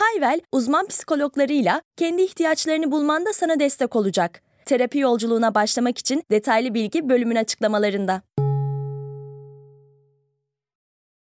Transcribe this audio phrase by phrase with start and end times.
[0.00, 4.42] Hayvel, uzman psikologlarıyla kendi ihtiyaçlarını bulmanda sana destek olacak.
[4.66, 8.22] Terapi yolculuğuna başlamak için detaylı bilgi bölümün açıklamalarında.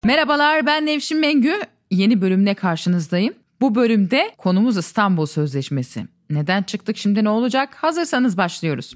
[0.05, 1.53] Merhabalar ben Nevşin Mengü.
[1.91, 3.33] Yeni bölümle karşınızdayım.
[3.61, 6.05] Bu bölümde konumuz İstanbul Sözleşmesi.
[6.29, 7.75] Neden çıktık şimdi ne olacak?
[7.75, 8.95] Hazırsanız başlıyoruz.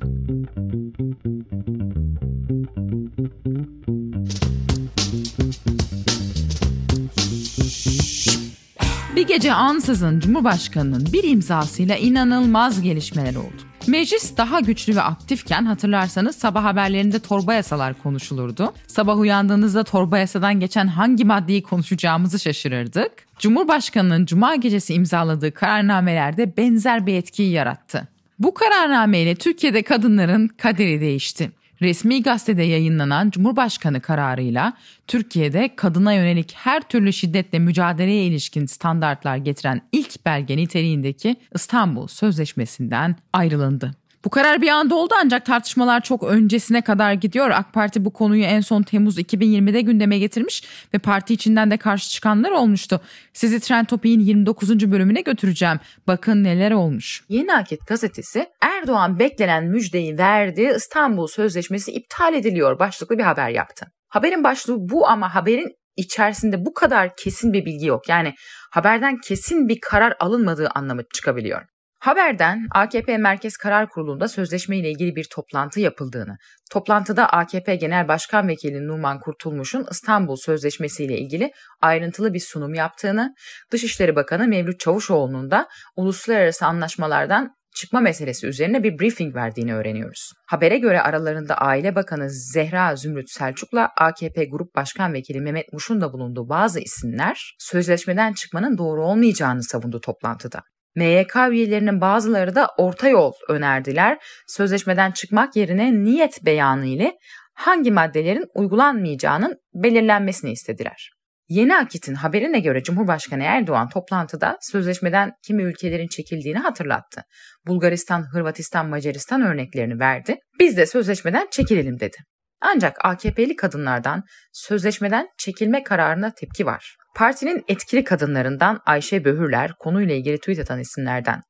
[9.16, 13.62] Bir gece ansızın Cumhurbaşkanı'nın bir imzasıyla inanılmaz gelişmeler oldu.
[13.88, 18.74] Meclis daha güçlü ve aktifken hatırlarsanız sabah haberlerinde torba yasalar konuşulurdu.
[18.88, 23.12] Sabah uyandığınızda torba yasadan geçen hangi maddeyi konuşacağımızı şaşırırdık.
[23.40, 28.08] Cumhurbaşkanının cuma gecesi imzaladığı kararnamelerde benzer bir etkiyi yarattı.
[28.40, 31.52] Bu kararnameyle Türkiye'de kadınların kaderi değişti.
[31.82, 34.74] Resmi gazetede yayınlanan Cumhurbaşkanı kararıyla
[35.08, 43.16] Türkiye'de kadına yönelik her türlü şiddetle mücadeleye ilişkin standartlar getiren ilk belge niteliğindeki İstanbul Sözleşmesi'nden
[43.34, 43.92] ayrılındı.
[44.26, 47.50] Bu karar bir anda oldu ancak tartışmalar çok öncesine kadar gidiyor.
[47.50, 52.10] AK Parti bu konuyu en son Temmuz 2020'de gündeme getirmiş ve parti içinden de karşı
[52.10, 53.02] çıkanlar olmuştu.
[53.34, 54.92] Sizi Trend Topik'in 29.
[54.92, 55.80] bölümüne götüreceğim.
[56.08, 57.24] Bakın neler olmuş.
[57.30, 60.74] Yeni Akit gazetesi Erdoğan beklenen müjdeyi verdi.
[60.76, 63.86] İstanbul Sözleşmesi iptal ediliyor başlıklı bir haber yaptı.
[64.10, 68.10] Haberin başlığı bu ama haberin içerisinde bu kadar kesin bir bilgi yok.
[68.10, 68.34] Yani
[68.72, 71.62] haberden kesin bir karar alınmadığı anlamı çıkabiliyor.
[72.00, 76.38] Haberden AKP Merkez Karar Kurulu'nda sözleşme ile ilgili bir toplantı yapıldığını,
[76.72, 81.52] toplantıda AKP Genel Başkan Vekili Numan Kurtulmuş'un İstanbul Sözleşmesi ile ilgili
[81.82, 83.36] ayrıntılı bir sunum yaptığını,
[83.72, 90.32] Dışişleri Bakanı Mevlüt Çavuşoğlu'nun da uluslararası anlaşmalardan çıkma meselesi üzerine bir briefing verdiğini öğreniyoruz.
[90.48, 96.14] Habere göre aralarında Aile Bakanı Zehra Zümrüt Selçuk'la AKP Grup Başkan Vekili Mehmet Muş'un da
[96.14, 100.62] bulunduğu bazı isimler sözleşmeden çıkmanın doğru olmayacağını savundu toplantıda.
[101.00, 104.18] MYK üyelerinin bazıları da orta yol önerdiler.
[104.48, 107.18] Sözleşmeden çıkmak yerine niyet beyanı ile
[107.54, 111.12] hangi maddelerin uygulanmayacağının belirlenmesini istediler.
[111.50, 117.24] Yeni Akit'in haberine göre Cumhurbaşkanı Erdoğan toplantıda sözleşmeden kimi ülkelerin çekildiğini hatırlattı.
[117.68, 120.38] Bulgaristan, Hırvatistan, Macaristan örneklerini verdi.
[120.60, 122.18] Biz de sözleşmeden çekilelim dedi.
[122.62, 126.96] Ancak AKP'li kadınlardan sözleşmeden çekilme kararına tepki var.
[127.16, 131.42] Partinin etkili kadınlarından Ayşe Böhürler konuyla ilgili tweet atan isimlerden.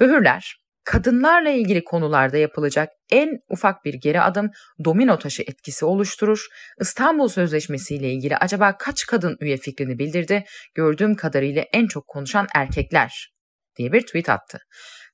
[0.00, 4.50] Böhürler, kadınlarla ilgili konularda yapılacak en ufak bir geri adım
[4.84, 6.46] domino taşı etkisi oluşturur.
[6.80, 10.44] İstanbul Sözleşmesi ile ilgili acaba kaç kadın üye fikrini bildirdi?
[10.74, 13.32] Gördüğüm kadarıyla en çok konuşan erkekler
[13.76, 14.58] diye bir tweet attı.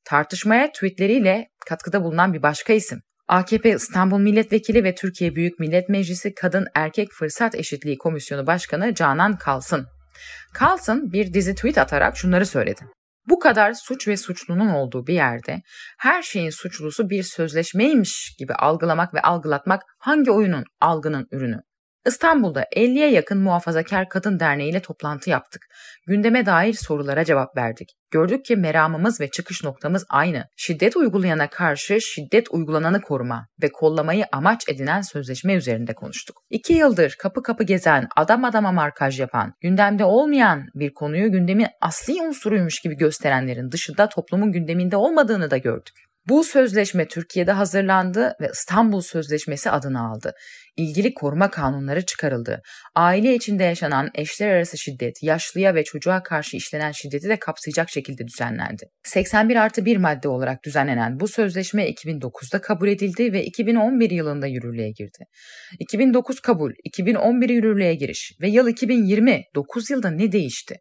[0.05, 3.01] Tartışmaya tweetleriyle katkıda bulunan bir başka isim.
[3.29, 9.37] AKP İstanbul Milletvekili ve Türkiye Büyük Millet Meclisi Kadın Erkek Fırsat Eşitliği Komisyonu Başkanı Canan
[9.37, 9.87] Kalsın.
[10.55, 12.81] Kalsın bir dizi tweet atarak şunları söyledi.
[13.29, 15.63] Bu kadar suç ve suçlunun olduğu bir yerde
[15.99, 21.61] her şeyin suçlusu bir sözleşmeymiş gibi algılamak ve algılatmak hangi oyunun, algının ürünü?
[22.07, 25.63] İstanbul'da 50'ye yakın muhafazakar kadın derneği ile toplantı yaptık.
[26.07, 27.89] Gündeme dair sorulara cevap verdik.
[28.11, 30.45] Gördük ki meramımız ve çıkış noktamız aynı.
[30.57, 36.37] Şiddet uygulayana karşı şiddet uygulananı koruma ve kollamayı amaç edinen sözleşme üzerinde konuştuk.
[36.51, 42.23] İki yıldır kapı kapı gezen, adam adama markaj yapan, gündemde olmayan bir konuyu gündemin asli
[42.23, 46.08] unsuruymuş gibi gösterenlerin dışında toplumun gündeminde olmadığını da gördük.
[46.29, 50.33] Bu sözleşme Türkiye'de hazırlandı ve İstanbul Sözleşmesi adını aldı.
[50.77, 52.63] İlgili koruma kanunları çıkarıldı.
[52.95, 58.27] Aile içinde yaşanan eşler arası şiddet, yaşlıya ve çocuğa karşı işlenen şiddeti de kapsayacak şekilde
[58.27, 58.85] düzenlendi.
[59.03, 64.91] 81 artı 1 madde olarak düzenlenen bu sözleşme 2009'da kabul edildi ve 2011 yılında yürürlüğe
[64.91, 65.25] girdi.
[65.79, 70.77] 2009 kabul, 2011 yürürlüğe giriş ve yıl 2020, 9 yılda ne değişti?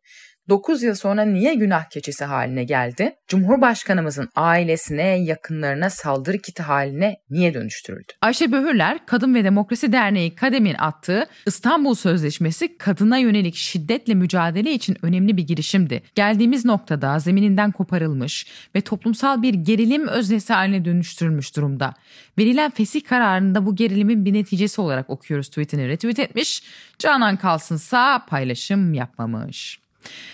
[0.50, 3.16] 9 yıl sonra niye günah keçisi haline geldi?
[3.28, 8.14] Cumhurbaşkanımızın ailesine, yakınlarına saldırı kiti haline niye dönüştürüldü?
[8.22, 14.98] Ayşe Böhürler, Kadın ve Demokrasi Derneği Kadem'in attığı İstanbul Sözleşmesi kadına yönelik şiddetle mücadele için
[15.02, 16.04] önemli bir girişimdi.
[16.16, 21.94] Geldiğimiz noktada zemininden koparılmış ve toplumsal bir gerilim öznesi haline dönüştürülmüş durumda.
[22.38, 26.64] Verilen fesih kararında bu gerilimin bir neticesi olarak okuyoruz tweetini retweet etmiş.
[27.00, 29.87] Canan Kalsınsa paylaşım yapmamış.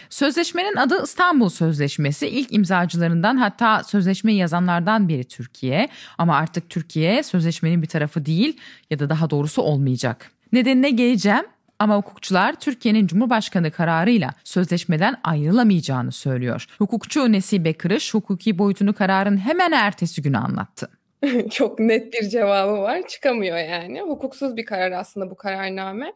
[0.09, 2.27] Sözleşmenin adı İstanbul Sözleşmesi.
[2.27, 5.89] İlk imzacılarından hatta sözleşmeyi yazanlardan biri Türkiye.
[6.17, 8.57] Ama artık Türkiye sözleşmenin bir tarafı değil
[8.89, 10.31] ya da daha doğrusu olmayacak.
[10.51, 11.45] Nedenine geleceğim
[11.79, 16.65] ama hukukçular Türkiye'nin Cumhurbaşkanı kararıyla sözleşmeden ayrılamayacağını söylüyor.
[16.77, 20.89] Hukukçu Nesibe Kırış hukuki boyutunu kararın hemen ertesi günü anlattı.
[21.51, 23.07] Çok net bir cevabı var.
[23.07, 24.01] Çıkamıyor yani.
[24.01, 26.13] Hukuksuz bir karar aslında bu kararname.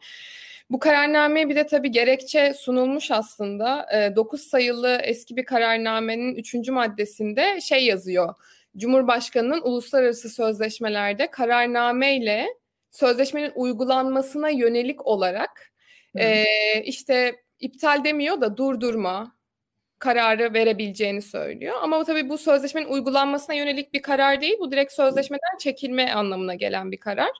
[0.70, 3.88] Bu kararnameye bir de tabii gerekçe sunulmuş aslında.
[4.16, 6.54] 9 sayılı eski bir kararnamenin 3.
[6.68, 8.34] maddesinde şey yazıyor.
[8.76, 12.46] Cumhurbaşkanının uluslararası sözleşmelerde kararnameyle
[12.90, 15.72] sözleşmenin uygulanmasına yönelik olarak
[16.18, 16.44] e,
[16.84, 19.38] işte iptal demiyor da durdurma
[19.98, 21.74] kararı verebileceğini söylüyor.
[21.82, 24.56] Ama tabii bu sözleşmenin uygulanmasına yönelik bir karar değil.
[24.60, 27.30] Bu direkt sözleşmeden çekilme anlamına gelen bir karar.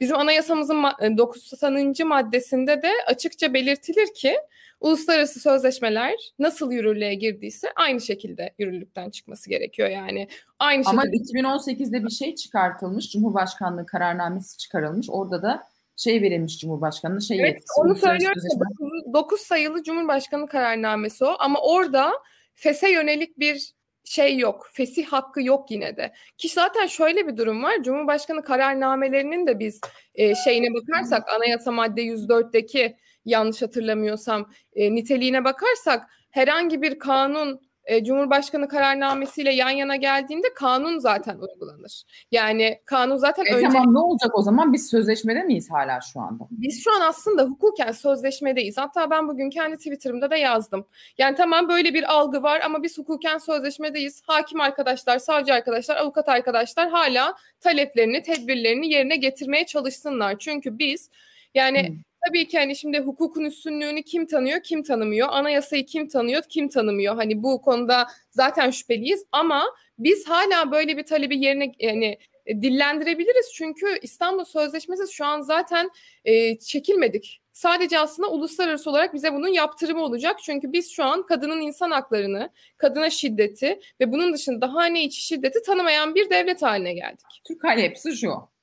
[0.00, 0.76] Bizim anayasamızın
[1.18, 1.94] 90.
[2.06, 4.36] maddesinde de açıkça belirtilir ki
[4.80, 10.28] uluslararası sözleşmeler nasıl yürürlüğe girdiyse aynı şekilde yürürlükten çıkması gerekiyor yani.
[10.58, 11.38] Aynı Ama şekilde.
[11.40, 13.10] 2018'de bir şey çıkartılmış.
[13.12, 15.06] Cumhurbaşkanlığı kararnamesi çıkarılmış.
[15.10, 15.62] Orada da
[15.96, 17.80] şey verilmiş Cumhurbaşkanı'na şey Evet, yetkisi.
[17.80, 18.40] onu söylüyorum.
[18.40, 22.12] sözleşme- 9 sayılı Cumhurbaşkanı kararnamesi o ama orada
[22.54, 23.72] FES'e yönelik bir
[24.06, 24.70] şey yok.
[24.72, 26.12] Fesih hakkı yok yine de.
[26.38, 27.82] Ki zaten şöyle bir durum var.
[27.82, 29.80] Cumhurbaşkanı kararnamelerinin de biz
[30.14, 38.04] e, şeyine bakarsak anayasa madde 104'teki yanlış hatırlamıyorsam e, niteliğine bakarsak herhangi bir kanun e,
[38.04, 42.02] Cumhurbaşkanı kararnamesiyle yan yana geldiğinde kanun zaten uygulanır.
[42.30, 44.72] Yani kanun zaten E önce tamam ne olacak o zaman?
[44.72, 46.44] Biz sözleşmede miyiz hala şu anda?
[46.50, 48.78] biz şu an aslında hukuken sözleşmedeyiz.
[48.78, 50.86] Hatta ben bugün kendi Twitter'ımda da yazdım.
[51.18, 54.22] Yani tamam böyle bir algı var ama biz hukuken sözleşmedeyiz.
[54.26, 60.38] Hakim arkadaşlar, savcı arkadaşlar, avukat arkadaşlar hala taleplerini, tedbirlerini yerine getirmeye çalışsınlar.
[60.38, 61.10] Çünkü biz
[61.54, 61.96] yani Hmm.
[62.26, 65.28] Tabii ki hani şimdi hukukun üstünlüğünü kim tanıyor, kim tanımıyor?
[65.30, 67.16] Anayasayı kim tanıyor, kim tanımıyor?
[67.16, 69.64] Hani bu konuda zaten şüpheliyiz ama
[69.98, 73.52] biz hala böyle bir talebi yerine yani e, dillendirebiliriz.
[73.54, 75.90] Çünkü İstanbul Sözleşmesi şu an zaten
[76.24, 77.42] e, çekilmedik.
[77.52, 80.36] Sadece aslında uluslararası olarak bize bunun yaptırımı olacak.
[80.42, 85.62] Çünkü biz şu an kadının insan haklarını, kadına şiddeti ve bunun dışında hane içi şiddeti
[85.62, 87.26] tanımayan bir devlet haline geldik.
[87.44, 88.55] Türk hali hepsi şu.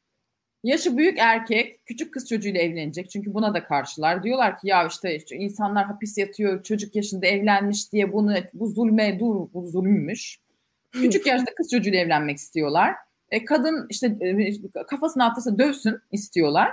[0.63, 3.10] Yaşı büyük erkek küçük kız çocuğuyla evlenecek.
[3.10, 4.24] Çünkü buna da karşılar.
[4.24, 9.48] Diyorlar ki ya işte insanlar hapis yatıyor çocuk yaşında evlenmiş diye bunu bu zulme dur
[9.54, 10.39] bu zulümmüş.
[10.92, 12.95] Küçük yaşta kız çocuğuyla evlenmek istiyorlar.
[13.30, 16.71] E, kadın işte e, kafasına atlasa dövsün istiyorlar.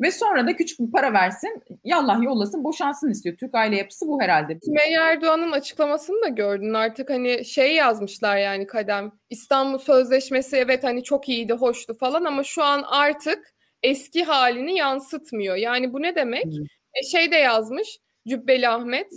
[0.00, 3.36] Ve sonra da küçük bir para versin, yallah yollasın, boşansın istiyor.
[3.36, 4.58] Türk aile yapısı bu herhalde.
[4.64, 6.74] Sümeyye Erdoğan'ın açıklamasını da gördün.
[6.74, 9.12] Artık hani şey yazmışlar yani Kadem.
[9.30, 15.56] İstanbul Sözleşmesi evet hani çok iyiydi, hoştu falan ama şu an artık eski halini yansıtmıyor.
[15.56, 16.44] Yani bu ne demek?
[16.44, 16.64] Hmm.
[16.94, 17.98] E, şey de yazmış
[18.28, 19.12] Cübbeli Ahmet.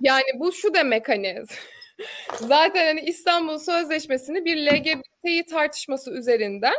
[0.00, 1.42] Yani bu şu demek hani
[2.40, 6.74] zaten hani İstanbul Sözleşmesi'ni bir LGBT'yi tartışması üzerinden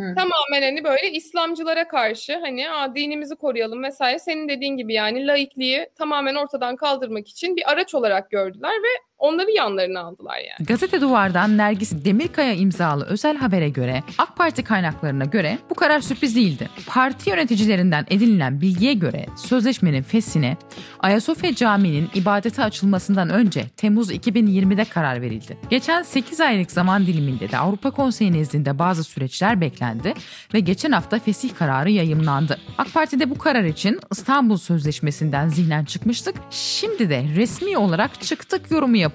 [0.00, 0.14] Hı.
[0.14, 5.90] tamamen hani böyle İslamcılara karşı hani Aa, dinimizi koruyalım vesaire senin dediğin gibi yani laikliği
[5.98, 10.66] tamamen ortadan kaldırmak için bir araç olarak gördüler ve onları yanlarına aldılar yani.
[10.66, 16.36] Gazete Duvar'dan Nergis Demirkaya imzalı özel habere göre AK Parti kaynaklarına göre bu karar sürpriz
[16.36, 16.68] değildi.
[16.86, 20.56] Parti yöneticilerinden edinilen bilgiye göre sözleşmenin fesine
[21.00, 25.58] Ayasofya Camii'nin ibadete açılmasından önce Temmuz 2020'de karar verildi.
[25.70, 30.14] Geçen 8 aylık zaman diliminde de Avrupa Konseyi nezdinde bazı süreçler beklendi
[30.54, 32.58] ve geçen hafta fesih kararı yayımlandı.
[32.78, 36.34] AK Parti de bu karar için İstanbul Sözleşmesi'nden zihnen çıkmıştık.
[36.50, 39.09] Şimdi de resmi olarak çıktık yorumu yapıldı.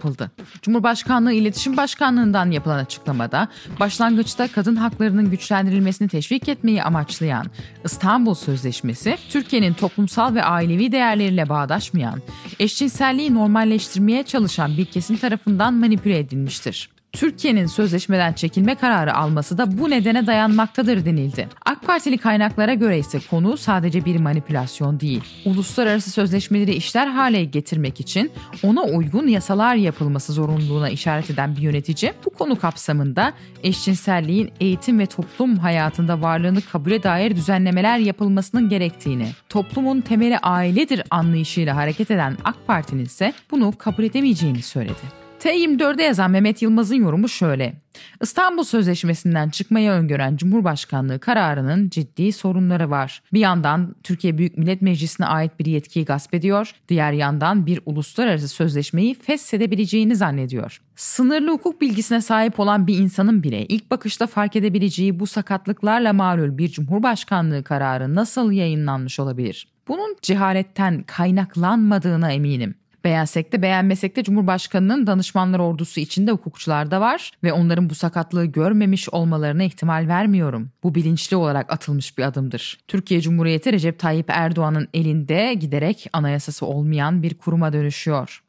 [0.62, 3.48] Cumhurbaşkanlığı İletişim Başkanlığı'ndan yapılan açıklamada
[3.80, 7.46] başlangıçta kadın haklarının güçlendirilmesini teşvik etmeyi amaçlayan
[7.84, 12.22] İstanbul Sözleşmesi, Türkiye'nin toplumsal ve ailevi değerleriyle bağdaşmayan,
[12.60, 16.95] eşcinselliği normalleştirmeye çalışan bir kesim tarafından manipüle edilmiştir.
[17.16, 21.50] Türkiye'nin sözleşmeden çekilme kararı alması da bu nedene dayanmaktadır denildi.
[21.66, 25.24] AK Partili kaynaklara göre ise konu sadece bir manipülasyon değil.
[25.46, 28.32] Uluslararası sözleşmeleri işler hale getirmek için
[28.64, 35.06] ona uygun yasalar yapılması zorunluluğuna işaret eden bir yönetici bu konu kapsamında eşcinselliğin eğitim ve
[35.06, 42.56] toplum hayatında varlığını kabule dair düzenlemeler yapılmasının gerektiğini, toplumun temeli ailedir anlayışıyla hareket eden AK
[42.68, 45.25] Parti'nin ise bunu kabul edemeyeceğini söyledi.
[45.46, 47.74] T24'de yazan Mehmet Yılmaz'ın yorumu şöyle.
[48.22, 53.24] İstanbul Sözleşmesi'nden çıkmaya öngören Cumhurbaşkanlığı kararının ciddi sorunları var.
[53.34, 58.48] Bir yandan Türkiye Büyük Millet Meclisi'ne ait bir yetkiyi gasp ediyor, diğer yandan bir uluslararası
[58.48, 60.82] sözleşmeyi feshedebileceğini zannediyor.
[60.96, 66.58] Sınırlı hukuk bilgisine sahip olan bir insanın bile ilk bakışta fark edebileceği bu sakatlıklarla malul
[66.58, 69.68] bir Cumhurbaşkanlığı kararı nasıl yayınlanmış olabilir?
[69.88, 72.76] Bunun cehaletten kaynaklanmadığına eminim.
[73.06, 78.46] Beğensek de beğenmesek de Cumhurbaşkanı'nın danışmanlar ordusu içinde hukukçular da var ve onların bu sakatlığı
[78.46, 80.70] görmemiş olmalarına ihtimal vermiyorum.
[80.84, 82.80] Bu bilinçli olarak atılmış bir adımdır.
[82.88, 88.42] Türkiye Cumhuriyeti Recep Tayyip Erdoğan'ın elinde giderek anayasası olmayan bir kuruma dönüşüyor.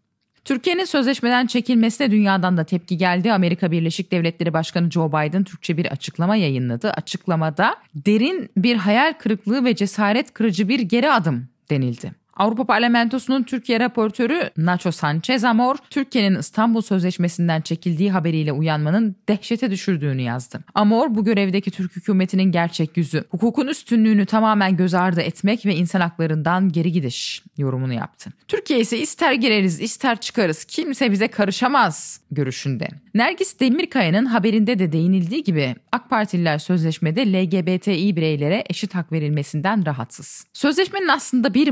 [0.45, 3.33] Türkiye'nin sözleşmeden çekilmesine dünyadan da tepki geldi.
[3.33, 6.91] Amerika Birleşik Devletleri Başkanı Joe Biden Türkçe bir açıklama yayınladı.
[6.91, 12.26] Açıklamada derin bir hayal kırıklığı ve cesaret kırıcı bir geri adım denildi.
[12.37, 20.23] Avrupa Parlamentosu'nun Türkiye raportörü Nacho Sanchez Amor, Türkiye'nin İstanbul Sözleşmesi'nden çekildiği haberiyle uyanmanın dehşete düşürdüğünü
[20.23, 20.61] yazdı.
[20.75, 26.01] Amor bu görevdeki Türk hükümetinin gerçek yüzü, hukukun üstünlüğünü tamamen göz ardı etmek ve insan
[26.01, 28.31] haklarından geri gidiş yorumunu yaptı.
[28.49, 32.89] Türkiye ise ister gireriz ister çıkarız kimse bize karışamaz görüşünde.
[33.15, 40.47] Nergis Demirkaya'nın haberinde de değinildiği gibi AK Partililer sözleşmede LGBTİ bireylere eşit hak verilmesinden rahatsız.
[40.53, 41.71] Sözleşmenin aslında bir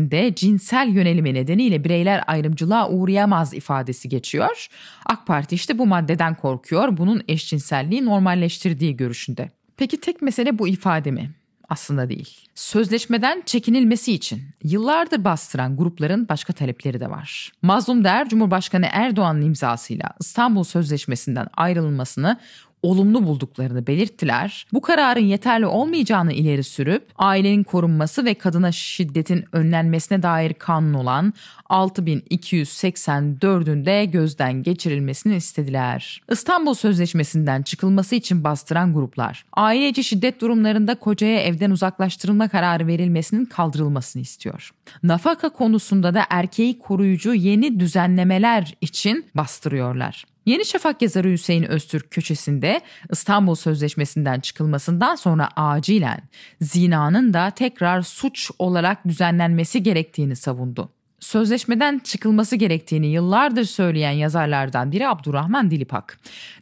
[0.00, 4.68] maddesinde cinsel yönelimi nedeniyle bireyler ayrımcılığa uğrayamaz ifadesi geçiyor.
[5.06, 9.50] AK Parti işte bu maddeden korkuyor, bunun eşcinselliği normalleştirdiği görüşünde.
[9.76, 11.30] Peki tek mesele bu ifade mi?
[11.70, 12.36] aslında değil.
[12.54, 17.52] Sözleşmeden çekinilmesi için yıllardır bastıran grupların başka talepleri de var.
[17.62, 22.36] Mazlum Der, Cumhurbaşkanı Erdoğan'ın imzasıyla İstanbul Sözleşmesi'nden ayrılmasını
[22.82, 24.66] olumlu bulduklarını belirttiler.
[24.72, 31.34] Bu kararın yeterli olmayacağını ileri sürüp ailenin korunması ve kadına şiddetin önlenmesine dair kanun olan
[31.70, 36.22] 6284'ün de gözden geçirilmesini istediler.
[36.30, 43.44] İstanbul Sözleşmesi'nden çıkılması için bastıran gruplar, aile içi şiddet durumlarında kocaya evden uzaklaştırılma kararı verilmesinin
[43.44, 44.70] kaldırılmasını istiyor.
[45.02, 50.24] Nafaka konusunda da erkeği koruyucu yeni düzenlemeler için bastırıyorlar.
[50.46, 52.80] Yeni Şafak yazarı Hüseyin Öztürk köşesinde
[53.12, 56.20] İstanbul Sözleşmesi'nden çıkılmasından sonra acilen
[56.60, 65.08] zinanın da tekrar suç olarak düzenlenmesi gerektiğini savundu sözleşmeden çıkılması gerektiğini yıllardır söyleyen yazarlardan biri
[65.08, 66.18] Abdurrahman Dilipak.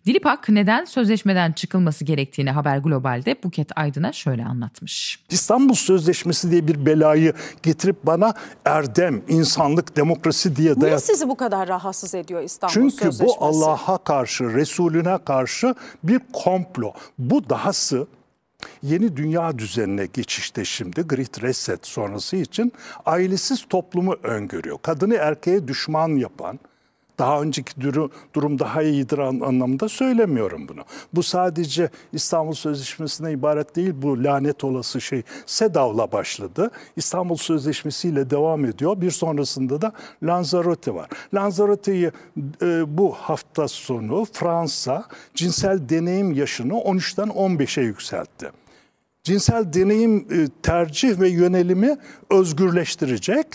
[0.06, 5.20] Dilipak neden sözleşmeden çıkılması gerektiğini Haber Global'de Buket Aydın'a şöyle anlatmış.
[5.30, 8.34] İstanbul Sözleşmesi diye bir belayı getirip bana
[8.64, 10.82] erdem, insanlık, demokrasi diye dayat.
[10.82, 13.24] Niye sizi bu kadar rahatsız ediyor İstanbul Çünkü Sözleşmesi?
[13.40, 15.74] bu Allah'a karşı, Resulüne karşı
[16.04, 16.92] bir komplo.
[17.18, 18.06] Bu dahası
[18.82, 22.72] Yeni dünya düzenine geçişte şimdi Great Reset sonrası için
[23.06, 24.78] ailesiz toplumu öngörüyor.
[24.82, 26.58] Kadını erkeğe düşman yapan,
[27.18, 30.80] daha önceki durum, durum daha iyidir anlamında söylemiyorum bunu.
[31.12, 33.92] Bu sadece İstanbul Sözleşmesi'ne ibaret değil.
[33.96, 36.70] Bu lanet olası şey SEDAV'la başladı.
[36.96, 39.00] İstanbul Sözleşmesi ile devam ediyor.
[39.00, 41.08] Bir sonrasında da Lanzarote var.
[41.34, 42.10] Lanzarote'yi
[42.62, 48.50] e, bu hafta sonu Fransa cinsel deneyim yaşını 13'ten 15'e yükseltti
[49.28, 51.96] cinsel deneyim e, tercih ve yönelimi
[52.30, 53.46] özgürleştirecek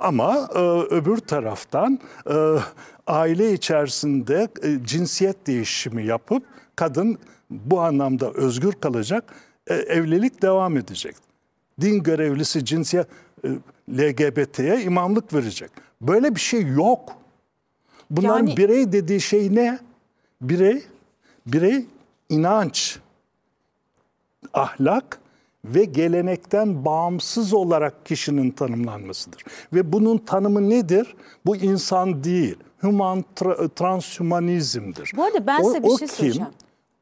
[0.00, 0.58] ama e,
[0.94, 1.98] öbür taraftan
[2.30, 2.34] e,
[3.06, 6.42] aile içerisinde e, cinsiyet değişimi yapıp
[6.76, 7.18] kadın
[7.50, 9.34] bu anlamda özgür kalacak,
[9.66, 11.16] e, evlilik devam edecek.
[11.80, 13.06] Din görevlisi cinsiyet
[13.44, 13.48] e,
[13.90, 15.70] LGBT'ye imamlık verecek.
[16.00, 17.16] Böyle bir şey yok.
[18.10, 18.56] Bunların yani...
[18.56, 19.78] birey dediği şey ne?
[20.40, 20.82] Birey,
[21.46, 21.86] birey
[22.28, 22.98] inanç,
[24.54, 25.20] ahlak
[25.64, 29.44] ve gelenekten bağımsız olarak kişinin tanımlanmasıdır.
[29.72, 31.16] Ve bunun tanımı nedir?
[31.46, 35.12] Bu insan değil, human tra- transhumanizmdir.
[35.16, 36.52] Bu arada ben size bir o şey kim, soracağım.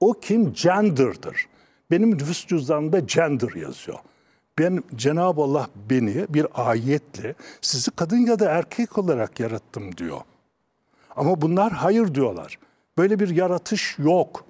[0.00, 0.52] O kim?
[0.52, 1.46] Gender'dır.
[1.90, 3.98] Benim nüfus cüzdanımda gender yazıyor.
[4.58, 10.20] Ben Cenab-ı Allah beni bir ayetle sizi kadın ya da erkek olarak yarattım diyor.
[11.16, 12.58] Ama bunlar hayır diyorlar.
[12.98, 14.44] Böyle bir yaratış yok.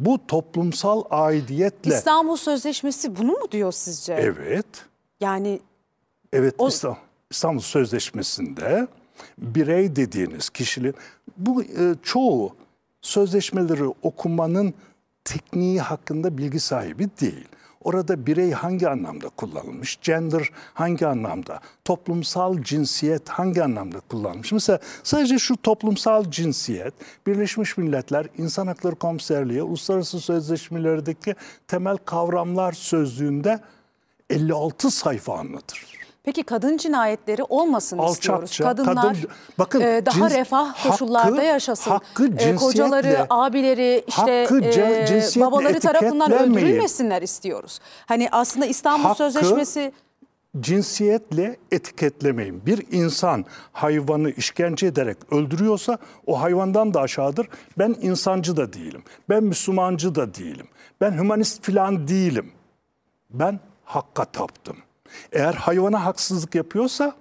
[0.00, 1.94] Bu toplumsal aidiyetle...
[1.94, 4.12] İstanbul Sözleşmesi bunu mu diyor sizce?
[4.14, 4.66] Evet.
[5.20, 5.60] Yani...
[6.32, 6.68] Evet o...
[7.30, 8.88] İstanbul Sözleşmesi'nde
[9.38, 10.94] birey dediğiniz kişinin...
[11.36, 12.56] Bu e, çoğu
[13.02, 14.74] sözleşmeleri okumanın
[15.24, 17.48] tekniği hakkında bilgi sahibi değil.
[17.84, 19.98] Orada birey hangi anlamda kullanılmış?
[20.02, 21.60] Gender hangi anlamda?
[21.84, 24.52] Toplumsal cinsiyet hangi anlamda kullanılmış?
[24.52, 26.94] Mesela sadece şu toplumsal cinsiyet
[27.26, 31.34] Birleşmiş Milletler İnsan Hakları Komiserliği uluslararası sözleşmelerdeki
[31.68, 33.60] temel kavramlar sözlüğünde
[34.30, 35.99] 56 sayfa anlatır.
[36.24, 38.58] Peki kadın cinayetleri olmasın Alçakça, istiyoruz.
[38.58, 41.90] Kadınlar kadın, bakın, e, daha cins, refah koşullarda hakkı, yaşasın.
[41.90, 47.80] Hakkı e, kocaları, abileri, işte hakkı, e, babaları tarafından öldürülmesinler istiyoruz.
[48.06, 49.92] Hani aslında İstanbul hakkı, Sözleşmesi
[50.60, 52.66] cinsiyetle etiketlemeyin.
[52.66, 57.48] Bir insan hayvanı işkence ederek öldürüyorsa o hayvandan da aşağıdır.
[57.78, 59.02] Ben insancı da değilim.
[59.28, 60.66] Ben Müslümancı da değilim.
[61.00, 62.52] Ben humanist filan değilim.
[63.30, 64.76] Ben hakka taptım.
[65.32, 67.14] Eğer hayvana haksızlık yapıyorsa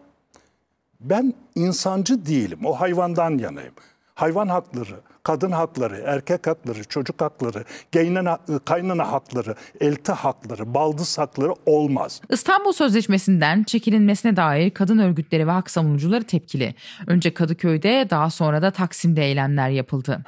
[1.02, 2.60] Ben insancı değilim.
[2.66, 3.74] O hayvandan yanayım.
[4.16, 11.54] Hayvan hakları, kadın hakları, erkek hakları, çocuk hakları, geynana, kaynana hakları, elti hakları, baldız hakları
[11.66, 12.22] olmaz.
[12.30, 16.76] İstanbul Sözleşmesi'nden çekilinmesine dair kadın örgütleri ve hak savunucuları tepkili.
[17.08, 20.24] Önce Kadıköy'de daha sonra da Taksim'de eylemler yapıldı.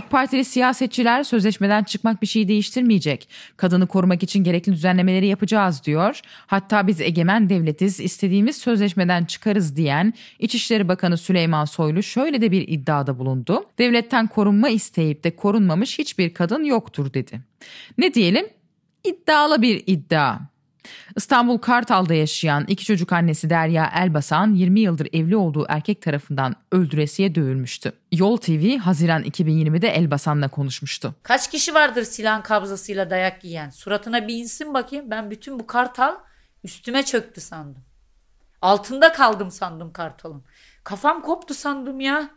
[0.00, 3.28] AK Partili siyasetçiler sözleşmeden çıkmak bir şey değiştirmeyecek.
[3.56, 6.20] Kadını korumak için gerekli düzenlemeleri yapacağız diyor.
[6.46, 12.68] Hatta biz egemen devletiz istediğimiz sözleşmeden çıkarız diyen İçişleri Bakanı Süleyman Soylu şöyle de bir
[12.68, 13.64] iddiada bulundu.
[13.78, 17.40] Devletten korunma isteyip de korunmamış hiçbir kadın yoktur dedi.
[17.98, 18.46] Ne diyelim?
[19.04, 20.38] İddialı bir iddia.
[21.16, 27.34] İstanbul Kartal'da yaşayan iki çocuk annesi Derya Elbasan 20 yıldır evli olduğu erkek tarafından öldüresiye
[27.34, 27.92] dövülmüştü.
[28.12, 31.14] Yol TV Haziran 2020'de Elbasan'la konuşmuştu.
[31.22, 33.70] Kaç kişi vardır silah kabzasıyla dayak yiyen?
[33.70, 35.10] Suratına bir insin bakayım.
[35.10, 36.14] Ben bütün bu kartal
[36.64, 37.82] üstüme çöktü sandım.
[38.62, 40.44] Altında kaldım sandım kartalın.
[40.84, 42.30] Kafam koptu sandım ya.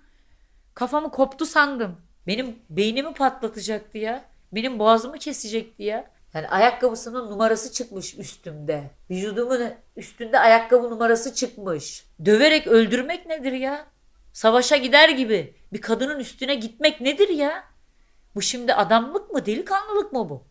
[0.73, 1.95] Kafamı koptu sandım.
[2.27, 4.25] Benim beynimi patlatacaktı ya.
[4.51, 6.11] Benim boğazımı kesecekti ya.
[6.33, 8.91] Yani ayakkabısının numarası çıkmış üstümde.
[9.09, 9.61] Vücudumun
[9.95, 12.05] üstünde ayakkabı numarası çıkmış.
[12.25, 13.85] Döverek öldürmek nedir ya?
[14.33, 17.63] Savaşa gider gibi bir kadının üstüne gitmek nedir ya?
[18.35, 20.43] Bu şimdi adamlık mı, delikanlılık mı bu?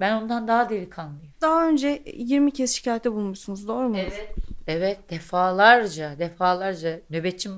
[0.00, 1.32] Ben ondan daha delikanlıyım.
[1.40, 3.96] Daha önce 20 kez şikayette bulmuşsunuz doğru mu?
[3.98, 4.34] Evet.
[4.66, 7.52] Evet defalarca defalarca nöbetçim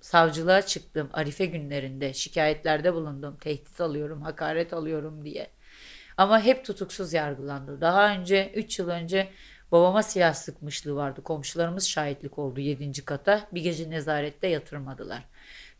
[0.00, 3.36] savcılığa çıktım Arife günlerinde şikayetlerde bulundum.
[3.40, 5.50] Tehdit alıyorum, hakaret alıyorum diye.
[6.16, 7.80] Ama hep tutuksuz yargılandı.
[7.80, 9.28] Daha önce 3 yıl önce
[9.72, 11.22] babama silah sıkmışlığı vardı.
[11.22, 13.04] Komşularımız şahitlik oldu 7.
[13.04, 13.48] kata.
[13.52, 15.24] Bir gece nezarette yatırmadılar.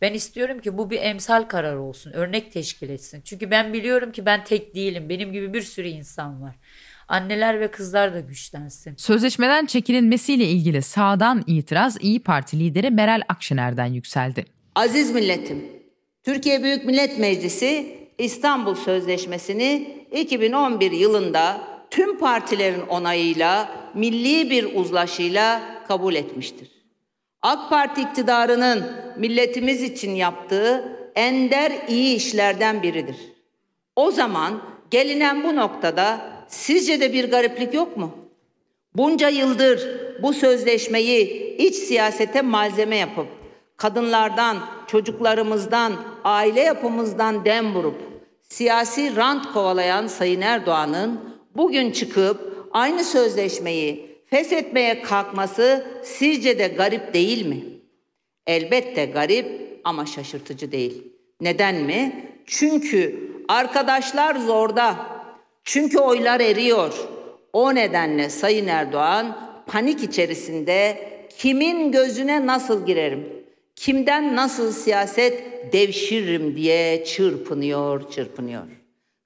[0.01, 2.13] Ben istiyorum ki bu bir emsal karar olsun.
[2.13, 3.23] Örnek teşkil etsin.
[3.25, 5.09] Çünkü ben biliyorum ki ben tek değilim.
[5.09, 6.55] Benim gibi bir sürü insan var.
[7.09, 8.95] Anneler ve kızlar da güçlensin.
[8.97, 14.45] Sözleşmeden çekilmesiyle ilgili sağdan itiraz İyi Parti lideri Meral Akşener'den yükseldi.
[14.75, 15.65] Aziz milletim,
[16.23, 26.15] Türkiye Büyük Millet Meclisi İstanbul Sözleşmesi'ni 2011 yılında tüm partilerin onayıyla milli bir uzlaşıyla kabul
[26.15, 26.69] etmiştir.
[27.43, 33.17] AK Parti iktidarının milletimiz için yaptığı ender iyi işlerden biridir.
[33.97, 38.11] O zaman gelinen bu noktada sizce de bir gariplik yok mu?
[38.95, 39.89] Bunca yıldır
[40.23, 43.27] bu sözleşmeyi iç siyasete malzeme yapıp
[43.77, 45.93] kadınlardan, çocuklarımızdan,
[46.25, 51.21] aile yapımızdan dem vurup siyasi rant kovalayan Sayın Erdoğan'ın
[51.57, 57.65] bugün çıkıp aynı sözleşmeyi feshetmeye kalkması sizce de garip değil mi?
[58.47, 61.03] Elbette garip ama şaşırtıcı değil.
[61.41, 62.31] Neden mi?
[62.47, 64.97] Çünkü arkadaşlar zorda.
[65.65, 67.09] Çünkü oylar eriyor.
[67.53, 71.09] O nedenle Sayın Erdoğan panik içerisinde
[71.39, 73.34] kimin gözüne nasıl girerim?
[73.77, 78.63] Kimden nasıl siyaset devşiririm diye çırpınıyor, çırpınıyor.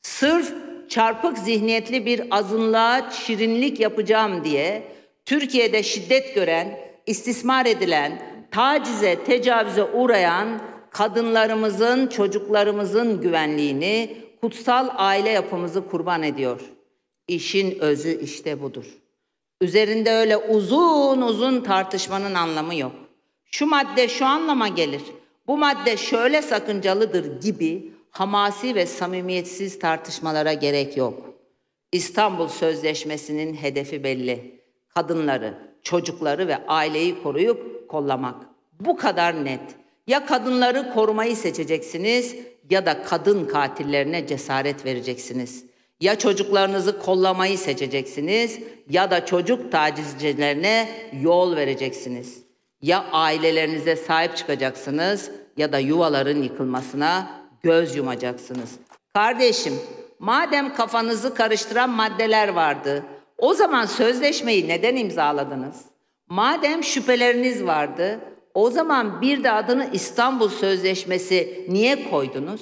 [0.03, 0.55] Sırf
[0.89, 4.83] çarpık zihniyetli bir azınlığa şirinlik yapacağım diye
[5.25, 16.23] Türkiye'de şiddet gören, istismar edilen, tacize, tecavüze uğrayan kadınlarımızın, çocuklarımızın güvenliğini, kutsal aile yapımızı kurban
[16.23, 16.61] ediyor.
[17.29, 18.85] İşin özü işte budur.
[19.61, 23.08] Üzerinde öyle uzun uzun tartışmanın anlamı yok.
[23.51, 25.03] Şu madde şu anlama gelir
[25.49, 31.23] bu madde şöyle sakıncalıdır gibi hamasi ve samimiyetsiz tartışmalara gerek yok.
[31.93, 34.61] İstanbul Sözleşmesi'nin hedefi belli.
[34.95, 38.47] Kadınları, çocukları ve aileyi koruyup kollamak.
[38.81, 39.61] Bu kadar net.
[40.07, 42.37] Ya kadınları korumayı seçeceksiniz
[42.71, 45.65] ya da kadın katillerine cesaret vereceksiniz.
[46.01, 48.59] Ya çocuklarınızı kollamayı seçeceksiniz
[48.91, 50.89] ya da çocuk tacizcilerine
[51.23, 52.48] yol vereceksiniz.
[52.83, 57.31] Ya ailelerinize sahip çıkacaksınız ya da yuvaların yıkılmasına
[57.63, 58.71] göz yumacaksınız.
[59.15, 59.75] Kardeşim,
[60.19, 63.05] madem kafanızı karıştıran maddeler vardı,
[63.39, 65.85] o zaman sözleşmeyi neden imzaladınız?
[66.29, 68.21] Madem şüpheleriniz vardı,
[68.55, 72.61] o zaman bir de adını İstanbul Sözleşmesi niye koydunuz?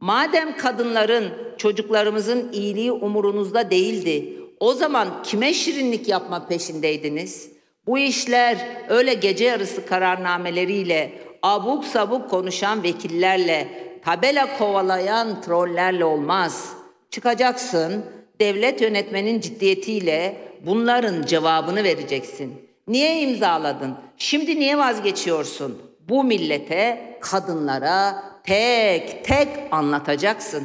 [0.00, 7.57] Madem kadınların, çocuklarımızın iyiliği umurunuzda değildi, o zaman kime şirinlik yapma peşindeydiniz?
[7.88, 8.56] Bu işler
[8.88, 13.68] öyle gece yarısı kararnameleriyle, abuk sabuk konuşan vekillerle,
[14.04, 16.72] tabela kovalayan trollerle olmaz.
[17.10, 18.04] Çıkacaksın,
[18.40, 22.68] devlet yönetmenin ciddiyetiyle bunların cevabını vereceksin.
[22.88, 23.94] Niye imzaladın?
[24.16, 25.78] Şimdi niye vazgeçiyorsun?
[26.08, 30.64] Bu millete, kadınlara tek tek anlatacaksın.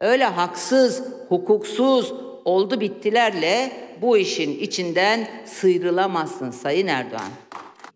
[0.00, 7.30] Öyle haksız, hukuksuz, oldu bittilerle bu işin içinden sıyrılamazsın Sayın Erdoğan.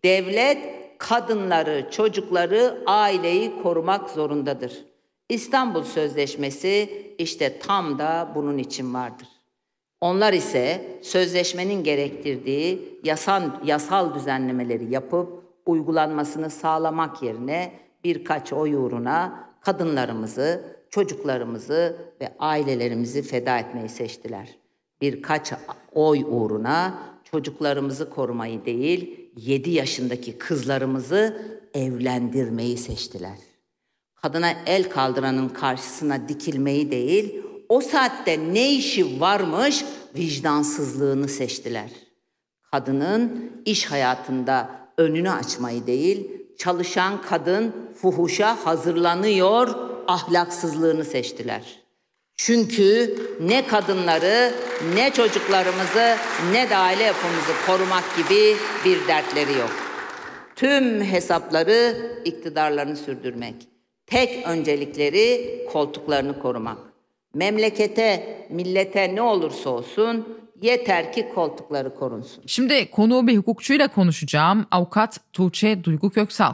[0.03, 0.57] Devlet
[0.97, 4.85] kadınları, çocukları, aileyi korumak zorundadır.
[5.29, 9.27] İstanbul Sözleşmesi işte tam da bunun için vardır.
[10.01, 17.71] Onlar ise sözleşmenin gerektirdiği yasal, yasal düzenlemeleri yapıp uygulanmasını sağlamak yerine
[18.03, 24.57] birkaç oy uğruna kadınlarımızı, çocuklarımızı ve ailelerimizi feda etmeyi seçtiler.
[25.01, 25.53] Birkaç
[25.93, 26.99] oy uğruna
[27.31, 31.41] çocuklarımızı korumayı değil, 7 yaşındaki kızlarımızı
[31.73, 33.37] evlendirmeyi seçtiler.
[34.15, 41.89] Kadına el kaldıranın karşısına dikilmeyi değil, o saatte ne işi varmış vicdansızlığını seçtiler.
[42.71, 51.87] Kadının iş hayatında önünü açmayı değil, çalışan kadın fuhuşa hazırlanıyor ahlaksızlığını seçtiler.
[52.37, 54.53] Çünkü ne kadınları,
[54.95, 56.15] ne çocuklarımızı,
[56.51, 59.71] ne de aile yapımızı korumak gibi bir dertleri yok.
[60.55, 63.55] Tüm hesapları iktidarlarını sürdürmek.
[64.05, 66.77] Tek öncelikleri koltuklarını korumak.
[67.33, 72.43] Memlekete, millete ne olursa olsun yeter ki koltukları korunsun.
[72.47, 74.65] Şimdi konuğu bir hukukçuyla konuşacağım.
[74.71, 76.53] Avukat Tuğçe Duygu Köksal.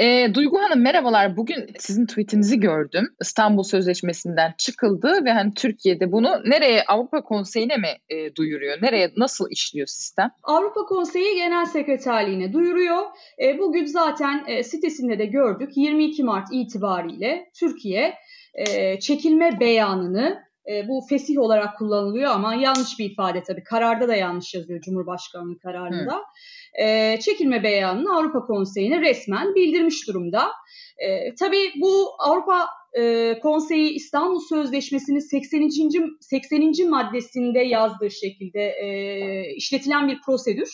[0.00, 1.36] E, Duygu Hanım merhabalar.
[1.36, 3.08] Bugün sizin tweetinizi gördüm.
[3.20, 8.82] İstanbul Sözleşmesi'nden çıkıldı ve hani Türkiye'de bunu nereye Avrupa Konseyi'ne mi e, duyuruyor?
[8.82, 10.30] Nereye nasıl işliyor sistem?
[10.42, 13.02] Avrupa Konseyi Genel Sekreterliğine duyuruyor.
[13.42, 15.76] E, bugün zaten e, sitesinde de gördük.
[15.76, 18.14] 22 Mart itibariyle Türkiye
[18.54, 23.64] e, çekilme beyanını e, bu fesih olarak kullanılıyor ama yanlış bir ifade tabii.
[23.64, 26.14] Kararda da yanlış yazıyor Cumhurbaşkanlığı kararında.
[26.14, 26.22] Hı
[26.74, 30.50] e, çekilme beyanını Avrupa Konseyi'ne resmen bildirmiş durumda.
[30.98, 35.68] E, tabii bu Avrupa e, Konseyi İstanbul Sözleşmesi'nin 80.
[36.20, 36.90] 80.
[36.90, 40.70] maddesinde yazdığı şekilde e, işletilen bir prosedür.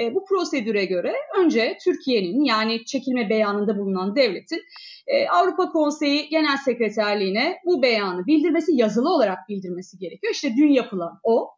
[0.00, 4.60] E, bu prosedüre göre önce Türkiye'nin yani çekilme beyanında bulunan devletin
[5.10, 10.32] e, Avrupa Konseyi Genel Sekreterliğine bu beyanı bildirmesi, yazılı olarak bildirmesi gerekiyor.
[10.32, 11.50] İşte dün yapılan o.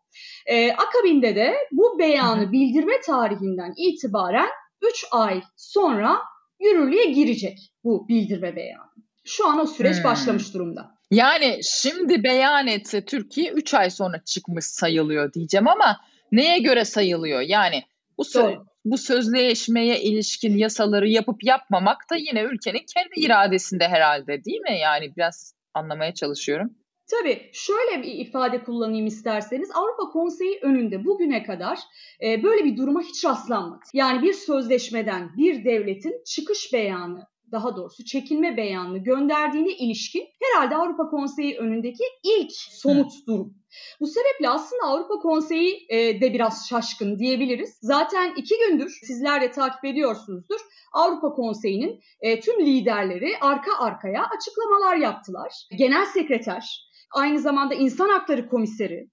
[0.47, 4.49] E, akabinde de bu beyanı bildirme tarihinden itibaren
[4.83, 6.19] 3 ay sonra
[6.61, 8.93] yürürlüğe girecek bu bildirme beyanı.
[9.25, 10.05] Şu an o süreç hmm.
[10.05, 10.91] başlamış durumda.
[11.11, 16.01] Yani şimdi beyan etse Türkiye 3 ay sonra çıkmış sayılıyor diyeceğim ama
[16.33, 17.41] neye göre sayılıyor?
[17.41, 17.83] Yani
[18.23, 24.61] bu sö- bu sözleşmeye ilişkin yasaları yapıp yapmamak da yine ülkenin kendi iradesinde herhalde değil
[24.61, 24.79] mi?
[24.79, 26.71] Yani biraz anlamaya çalışıyorum.
[27.11, 31.79] Tabii şöyle bir ifade kullanayım isterseniz Avrupa Konseyi önünde bugüne kadar
[32.23, 33.81] e, böyle bir duruma hiç rastlanmadı.
[33.95, 41.11] Yani bir sözleşmeden bir devletin çıkış beyanı daha doğrusu çekilme beyanını gönderdiğine ilişkin herhalde Avrupa
[41.11, 43.55] Konseyi önündeki ilk somut durum.
[44.01, 47.79] Bu sebeple aslında Avrupa Konseyi e, de biraz şaşkın diyebiliriz.
[47.83, 50.61] Zaten iki gündür sizler de takip ediyorsunuzdur.
[50.93, 55.53] Avrupa Konseyi'nin e, tüm liderleri arka arkaya açıklamalar yaptılar.
[55.79, 59.11] Genel sekreter, aynı zamanda İnsan Hakları Komiseri,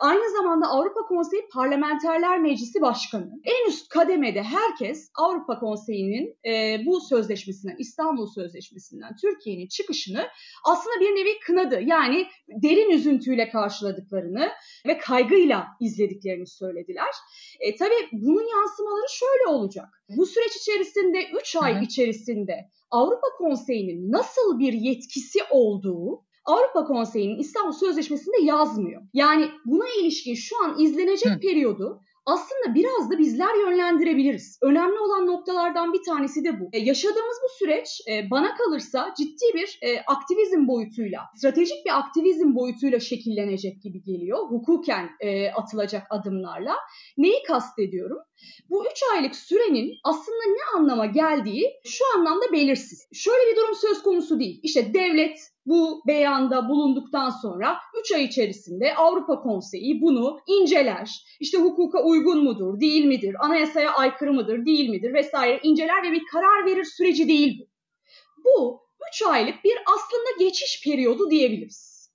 [0.00, 3.30] aynı zamanda Avrupa Konseyi Parlamenterler Meclisi Başkanı.
[3.44, 10.28] En üst kademede herkes Avrupa Konseyi'nin e, bu sözleşmesinden, İstanbul Sözleşmesi'nden Türkiye'nin çıkışını
[10.64, 11.80] aslında bir nevi kınadı.
[11.80, 12.26] Yani
[12.62, 14.50] derin üzüntüyle karşıladıklarını
[14.86, 17.14] ve kaygıyla izlediklerini söylediler.
[17.60, 19.88] E, tabii bunun yansımaları şöyle olacak.
[20.16, 22.54] Bu süreç içerisinde 3 ay içerisinde
[22.90, 29.02] Avrupa Konseyi'nin nasıl bir yetkisi olduğu Avrupa Konseyi'nin İstanbul Sözleşmesi'nde yazmıyor.
[29.14, 31.40] Yani buna ilişkin şu an izlenecek Hı.
[31.40, 34.58] periyodu aslında biraz da bizler yönlendirebiliriz.
[34.62, 36.68] Önemli olan noktalardan bir tanesi de bu.
[36.72, 42.54] E, yaşadığımız bu süreç e, bana kalırsa ciddi bir e, aktivizm boyutuyla, stratejik bir aktivizm
[42.54, 44.38] boyutuyla şekillenecek gibi geliyor.
[44.38, 46.76] Hukuken e, atılacak adımlarla.
[47.18, 48.18] Neyi kastediyorum?
[48.70, 53.08] Bu 3 aylık sürenin aslında ne anlama geldiği şu anlamda belirsiz.
[53.12, 54.60] Şöyle bir durum söz konusu değil.
[54.62, 61.36] İşte devlet bu beyanda bulunduktan sonra 3 ay içerisinde Avrupa Konseyi bunu inceler.
[61.40, 66.22] İşte hukuka uygun mudur, değil midir, anayasaya aykırı mıdır, değil midir vesaire inceler ve bir
[66.32, 67.68] karar verir süreci değil bu.
[68.44, 68.82] Bu
[69.14, 72.10] 3 aylık bir aslında geçiş periyodu diyebiliriz.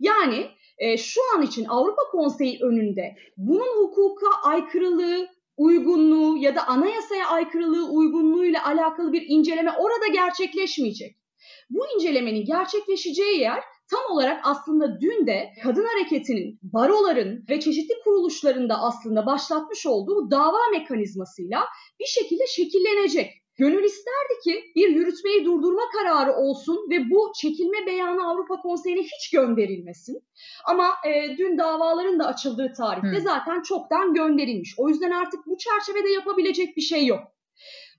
[0.00, 7.28] Yani e, şu an için Avrupa Konseyi önünde bunun hukuka aykırılığı, uygunluğu ya da anayasaya
[7.28, 11.21] aykırılığı uygunluğuyla alakalı bir inceleme orada gerçekleşmeyecek.
[11.70, 18.78] Bu incelemenin gerçekleşeceği yer tam olarak aslında dün de kadın hareketinin, baroların ve çeşitli kuruluşlarında
[18.80, 21.64] aslında başlatmış olduğu dava mekanizmasıyla
[22.00, 23.30] bir şekilde şekillenecek.
[23.56, 29.30] Gönül isterdi ki bir yürütmeyi durdurma kararı olsun ve bu çekilme beyanı Avrupa Konseyi'ne hiç
[29.32, 30.22] gönderilmesin.
[30.64, 33.20] Ama e, dün davaların da açıldığı tarihte Hı.
[33.20, 34.74] zaten çoktan gönderilmiş.
[34.78, 37.20] O yüzden artık bu çerçevede yapabilecek bir şey yok.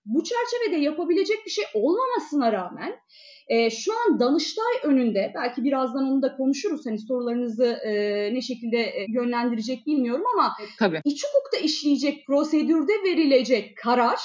[0.06, 3.00] Bu çerçevede yapabilecek bir şey olmamasına rağmen
[3.48, 7.94] e, şu an Danıştay önünde belki birazdan onu da konuşuruz hani sorularınızı e,
[8.34, 11.02] ne şekilde e, yönlendirecek bilmiyorum ama Tabii.
[11.06, 14.20] iç hukukta işleyecek prosedürde verilecek karar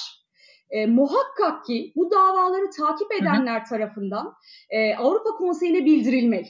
[0.71, 3.69] e, muhakkak ki bu davaları takip edenler hı hı.
[3.69, 4.33] tarafından
[4.71, 6.49] e, Avrupa Konseyi'ne bildirilmeli.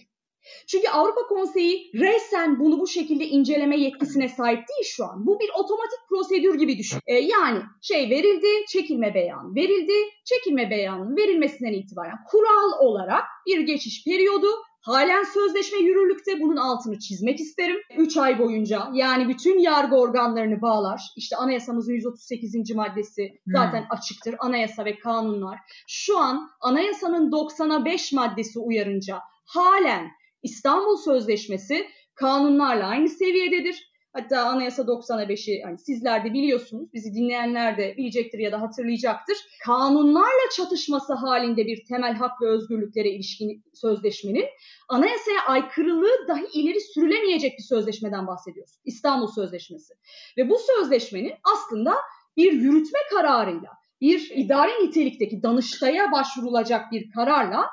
[0.66, 5.26] Çünkü Avrupa Konseyi resen bunu bu şekilde inceleme yetkisine sahip değil şu an.
[5.26, 7.00] Bu bir otomatik prosedür gibi düşün.
[7.06, 9.92] E, yani şey verildi, çekilme beyanı verildi.
[10.24, 14.48] Çekilme beyanının verilmesinden itibaren kural olarak bir geçiş periyodu
[14.88, 17.76] Halen sözleşme yürürlükte bunun altını çizmek isterim.
[17.96, 21.02] 3 ay boyunca yani bütün yargı organlarını bağlar.
[21.16, 22.74] İşte anayasamızın 138.
[22.74, 23.90] maddesi zaten hmm.
[23.90, 24.34] açıktır.
[24.38, 25.58] Anayasa ve kanunlar.
[25.87, 30.11] Şu an anayasanın 90'a 5 maddesi uyarınca halen
[30.42, 33.88] İstanbul Sözleşmesi kanunlarla aynı seviyededir.
[34.12, 39.37] Hatta Anayasa 95'i hani sizler de biliyorsunuz, bizi dinleyenler de bilecektir ya da hatırlayacaktır.
[39.64, 44.44] Kanunlarla çatışması halinde bir temel hak ve özgürlüklere ilişkin sözleşmenin
[44.88, 48.72] anayasaya aykırılığı dahi ileri sürülemeyecek bir sözleşmeden bahsediyoruz.
[48.85, 49.94] İstanbul Sözleşmesi.
[50.37, 51.94] Ve bu sözleşmenin aslında
[52.37, 53.70] bir yürütme kararıyla,
[54.01, 57.66] bir idari nitelikteki danıştaya başvurulacak bir kararla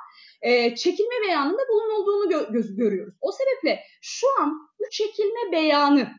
[0.45, 3.15] e, çekilme beyanında bulunulduğunu gö- göz görüyoruz.
[3.21, 6.09] O sebeple şu an bu çekilme beyanı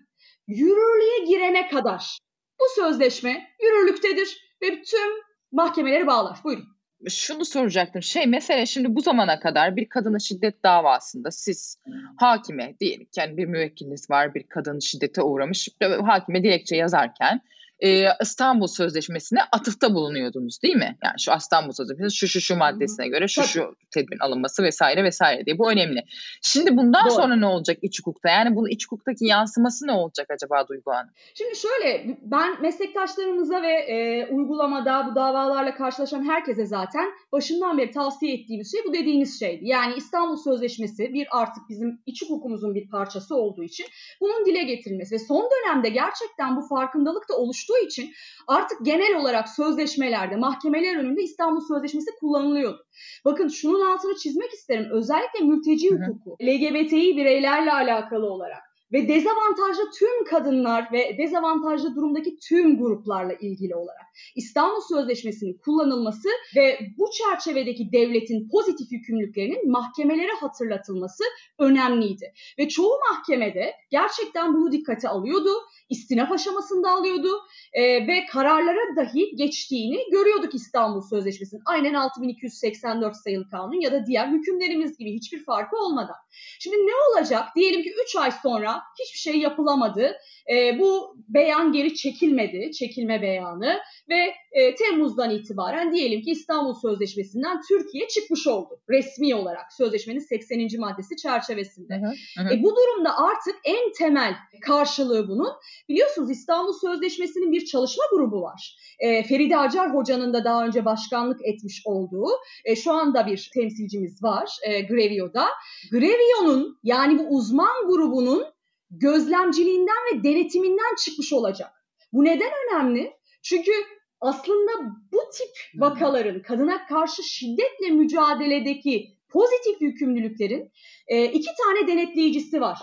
[0.46, 2.18] yürürlüğe girene kadar
[2.60, 5.10] bu sözleşme yürürlüktedir ve tüm
[5.52, 6.38] mahkemeleri bağlar.
[6.44, 6.64] Buyurun.
[7.08, 8.02] Şunu soracaktım.
[8.02, 11.78] Şey mesela şimdi bu zamana kadar bir kadına şiddet davasında siz
[12.16, 15.68] hakime diyelim yani bir müvekkiliniz var bir kadın şiddete uğramış
[16.06, 17.40] hakime dilekçe yazarken
[17.80, 20.96] e, İstanbul Sözleşmesi'ne atıfta bulunuyordunuz değil mi?
[21.04, 25.46] Yani şu İstanbul Sözleşmesi şu şu şu maddesine göre şu şu tedbirin alınması vesaire vesaire
[25.46, 25.58] diye.
[25.58, 26.04] Bu önemli.
[26.42, 27.14] Şimdi bundan Doğru.
[27.14, 28.28] sonra ne olacak iç hukukta?
[28.28, 31.10] Yani bunun iç hukuktaki yansıması ne olacak acaba Duygu Hanım?
[31.34, 38.34] Şimdi şöyle ben meslektaşlarımıza ve e, uygulamada bu davalarla karşılaşan herkese zaten başından beri tavsiye
[38.34, 39.60] ettiğimiz şey bu dediğiniz şeydi.
[39.66, 43.86] Yani İstanbul Sözleşmesi bir artık bizim iç hukukumuzun bir parçası olduğu için
[44.20, 48.12] bunun dile getirilmesi ve son dönemde gerçekten bu farkındalık da oluştu oluştuğu için
[48.46, 52.86] artık genel olarak sözleşmelerde, mahkemeler önünde İstanbul Sözleşmesi kullanılıyordu.
[53.24, 54.86] Bakın şunun altını çizmek isterim.
[54.92, 62.78] Özellikle mülteci hukuku, LGBTİ bireylerle alakalı olarak ve dezavantajlı tüm kadınlar ve dezavantajlı durumdaki tüm
[62.78, 71.24] gruplarla ilgili olarak İstanbul Sözleşmesi'nin kullanılması ve bu çerçevedeki devletin pozitif yükümlülüklerinin mahkemelere hatırlatılması
[71.58, 72.32] önemliydi.
[72.58, 75.50] Ve çoğu mahkemede gerçekten bunu dikkate alıyordu
[75.88, 77.28] istinaf aşamasında alıyordu
[77.72, 81.62] e, ve kararlara dahi geçtiğini görüyorduk İstanbul Sözleşmesi'nin.
[81.66, 86.16] Aynen 6284 sayılı kanun ya da diğer hükümlerimiz gibi hiçbir farkı olmadan.
[86.58, 87.44] Şimdi ne olacak?
[87.56, 90.16] Diyelim ki 3 ay sonra hiçbir şey yapılamadı.
[90.52, 97.60] E, bu beyan geri çekilmedi, çekilme beyanı ve e, Temmuz'dan itibaren diyelim ki İstanbul Sözleşmesi'nden
[97.68, 100.68] Türkiye çıkmış oldu resmi olarak sözleşmenin 80.
[100.78, 101.94] maddesi çerçevesinde.
[101.94, 102.54] Hı hı.
[102.54, 105.52] E, bu durumda artık en temel karşılığı bunun
[105.88, 108.76] biliyorsunuz İstanbul Sözleşmesi'nin bir çalışma grubu var.
[108.98, 112.28] E, Feride Acar Hoca'nın da daha önce başkanlık etmiş olduğu
[112.64, 115.46] e, şu anda bir temsilcimiz var e, Grevio'da.
[115.90, 118.44] Grevio'nun yani bu uzman grubunun
[118.90, 121.70] gözlemciliğinden ve denetiminden çıkmış olacak.
[122.12, 123.12] Bu neden önemli?
[123.42, 123.72] Çünkü
[124.20, 124.72] aslında
[125.12, 130.72] bu tip vakaların kadına karşı şiddetle mücadeledeki pozitif yükümlülüklerin
[131.08, 132.78] e, iki tane denetleyicisi var.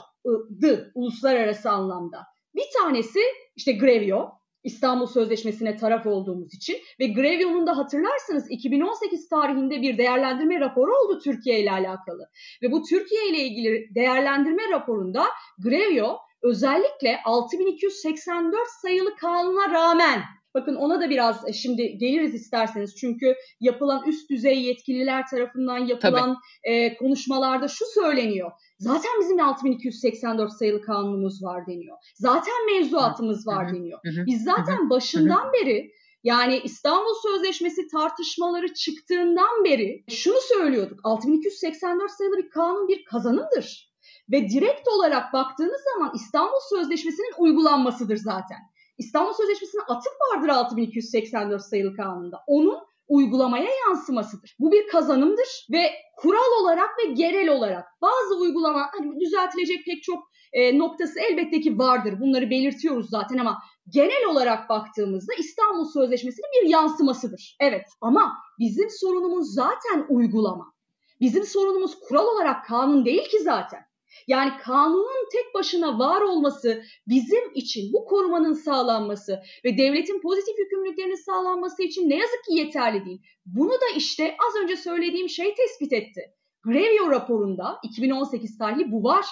[0.61, 2.17] Dı, uluslararası anlamda.
[2.55, 3.19] Bir tanesi
[3.55, 4.31] işte Grevio,
[4.63, 11.19] İstanbul Sözleşmesi'ne taraf olduğumuz için ve Grevio'nun da hatırlarsanız 2018 tarihinde bir değerlendirme raporu oldu
[11.23, 12.29] Türkiye ile alakalı.
[12.61, 15.25] Ve bu Türkiye ile ilgili değerlendirme raporunda
[15.63, 20.21] Grevio özellikle 6284 sayılı kanuna rağmen
[20.53, 22.95] Bakın ona da biraz e, şimdi geliriz isterseniz.
[22.95, 28.51] Çünkü yapılan üst düzey yetkililer tarafından yapılan e, konuşmalarda şu söyleniyor.
[28.79, 31.97] Zaten bizim 6284 sayılı kanunumuz var deniyor.
[32.15, 33.99] Zaten mevzuatımız var deniyor.
[34.03, 35.91] Biz zaten başından beri
[36.23, 40.99] yani İstanbul Sözleşmesi tartışmaları çıktığından beri şunu söylüyorduk.
[41.03, 43.93] 6284 sayılı bir kanun bir kazanımdır.
[44.31, 48.57] Ve direkt olarak baktığınız zaman İstanbul Sözleşmesi'nin uygulanmasıdır zaten.
[49.03, 52.39] İstanbul Sözleşmesi'nin atıf vardır 6284 sayılı kanunda.
[52.47, 54.55] Onun uygulamaya yansımasıdır.
[54.59, 60.23] Bu bir kazanımdır ve kural olarak ve genel olarak bazı uygulama hani düzeltilecek pek çok
[60.53, 62.19] e, noktası elbette ki vardır.
[62.19, 67.55] Bunları belirtiyoruz zaten ama genel olarak baktığımızda İstanbul Sözleşmesi'nin bir yansımasıdır.
[67.59, 70.73] Evet ama bizim sorunumuz zaten uygulama.
[71.19, 73.79] Bizim sorunumuz kural olarak kanun değil ki zaten.
[74.27, 81.25] Yani kanunun tek başına var olması bizim için bu korumanın sağlanması ve devletin pozitif yükümlülüklerinin
[81.25, 83.21] sağlanması için ne yazık ki yeterli değil.
[83.45, 86.33] Bunu da işte az önce söylediğim şey tespit etti.
[86.63, 89.25] Grevio raporunda 2018 tarihli bu var.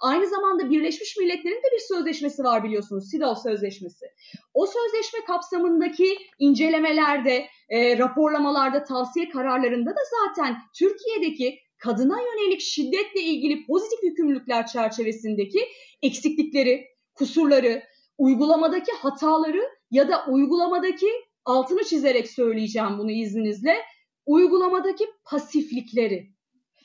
[0.00, 3.10] Aynı zamanda Birleşmiş Milletler'in de bir sözleşmesi var biliyorsunuz.
[3.10, 4.06] CEDAW Sözleşmesi.
[4.54, 13.66] O sözleşme kapsamındaki incelemelerde, e, raporlamalarda, tavsiye kararlarında da zaten Türkiye'deki kadına yönelik şiddetle ilgili
[13.66, 15.60] pozitif yükümlülükler çerçevesindeki
[16.02, 17.82] eksiklikleri, kusurları,
[18.18, 21.06] uygulamadaki hataları ya da uygulamadaki
[21.44, 23.76] altını çizerek söyleyeceğim bunu izninizle
[24.26, 26.32] uygulamadaki pasiflikleri.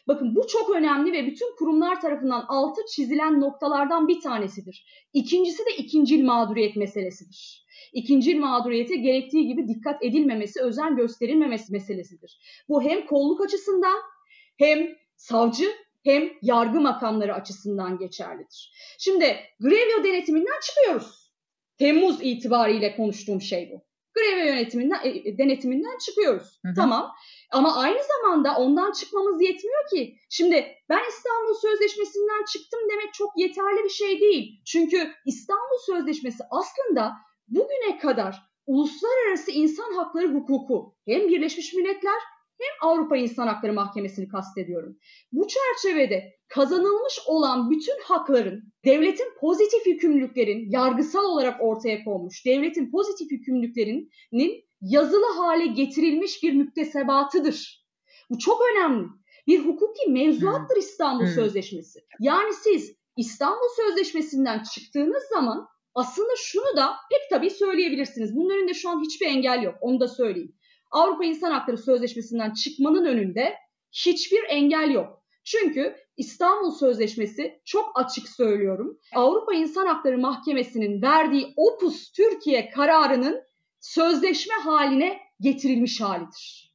[0.07, 5.07] Bakın bu çok önemli ve bütün kurumlar tarafından altı çizilen noktalardan bir tanesidir.
[5.13, 7.67] İkincisi de ikincil mağduriyet meselesidir.
[7.93, 12.39] İkincil mağduriyete gerektiği gibi dikkat edilmemesi, özen gösterilmemesi meselesidir.
[12.69, 13.97] Bu hem kolluk açısından
[14.57, 15.71] hem savcı
[16.03, 18.71] hem yargı makamları açısından geçerlidir.
[18.99, 21.33] Şimdi Grevio denetiminden çıkıyoruz.
[21.77, 23.87] Temmuz itibariyle konuştuğum şey bu.
[24.13, 26.59] Grevio yönetiminden, e, denetiminden çıkıyoruz.
[26.65, 26.73] Hı hı.
[26.75, 27.11] Tamam.
[27.51, 30.17] Ama aynı zamanda ondan çıkmamız yetmiyor ki.
[30.29, 34.61] Şimdi ben İstanbul Sözleşmesi'nden çıktım demek çok yeterli bir şey değil.
[34.65, 37.13] Çünkü İstanbul Sözleşmesi aslında
[37.47, 38.35] bugüne kadar
[38.67, 42.21] uluslararası insan hakları hukuku hem Birleşmiş Milletler
[42.59, 44.97] hem Avrupa İnsan Hakları Mahkemesi'ni kastediyorum.
[45.31, 53.31] Bu çerçevede kazanılmış olan bütün hakların, devletin pozitif yükümlülüklerin yargısal olarak ortaya konmuş, devletin pozitif
[53.31, 57.87] yükümlülüklerinin yazılı hale getirilmiş bir müktesebatıdır.
[58.29, 59.07] Bu çok önemli.
[59.47, 60.79] Bir hukuki mevzuattır hmm.
[60.79, 61.33] İstanbul hmm.
[61.33, 61.99] Sözleşmesi.
[62.19, 68.35] Yani siz İstanbul Sözleşmesi'nden çıktığınız zaman aslında şunu da pek tabii söyleyebilirsiniz.
[68.35, 69.75] Bunun önünde şu an hiçbir engel yok.
[69.81, 70.55] Onu da söyleyeyim.
[70.91, 73.56] Avrupa İnsan Hakları Sözleşmesi'nden çıkmanın önünde
[73.91, 75.23] hiçbir engel yok.
[75.43, 79.00] Çünkü İstanbul Sözleşmesi çok açık söylüyorum.
[79.15, 83.41] Avrupa İnsan Hakları Mahkemesi'nin verdiği Opus Türkiye kararının
[83.80, 86.73] sözleşme haline getirilmiş halidir.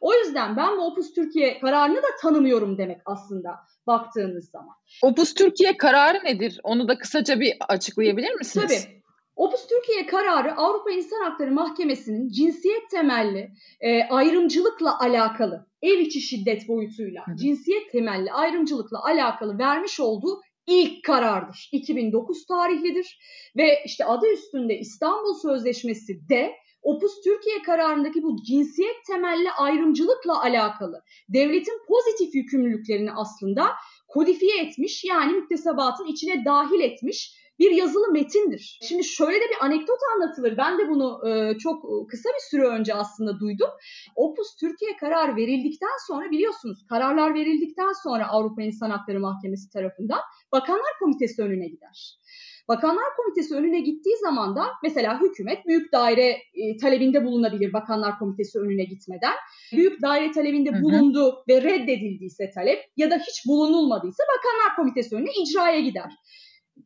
[0.00, 3.50] O yüzden ben bu Opus Türkiye kararını da tanımıyorum demek aslında
[3.86, 4.74] baktığınız zaman.
[5.02, 6.60] Opus Türkiye kararı nedir?
[6.62, 8.84] Onu da kısaca bir açıklayabilir misiniz?
[8.84, 8.99] Tabii.
[9.40, 13.50] Opus Türkiye kararı Avrupa İnsan Hakları Mahkemesi'nin cinsiyet temelli
[13.80, 21.04] e, ayrımcılıkla alakalı, ev içi şiddet boyutuyla hı cinsiyet temelli ayrımcılıkla alakalı vermiş olduğu ilk
[21.04, 21.68] karardır.
[21.72, 23.18] 2009 tarihlidir
[23.56, 31.02] ve işte adı üstünde İstanbul Sözleşmesi de Opus Türkiye kararındaki bu cinsiyet temelli ayrımcılıkla alakalı
[31.28, 33.66] devletin pozitif yükümlülüklerini aslında
[34.08, 38.78] kodifiye etmiş yani müktesebatın içine dahil etmiş bir yazılı metindir.
[38.82, 40.56] Şimdi şöyle de bir anekdot anlatılır.
[40.56, 43.68] Ben de bunu e, çok kısa bir süre önce aslında duydum.
[44.16, 50.20] Opus Türkiye karar verildikten sonra biliyorsunuz kararlar verildikten sonra Avrupa İnsan Hakları Mahkemesi tarafından
[50.52, 52.20] Bakanlar Komitesi önüne gider.
[52.68, 58.58] Bakanlar Komitesi önüne gittiği zaman da mesela hükümet büyük daire e, talebinde bulunabilir Bakanlar Komitesi
[58.58, 59.34] önüne gitmeden.
[59.72, 65.80] Büyük daire talebinde bulundu ve reddedildiyse talep ya da hiç bulunulmadıysa Bakanlar Komitesi önüne icraya
[65.80, 66.10] gider.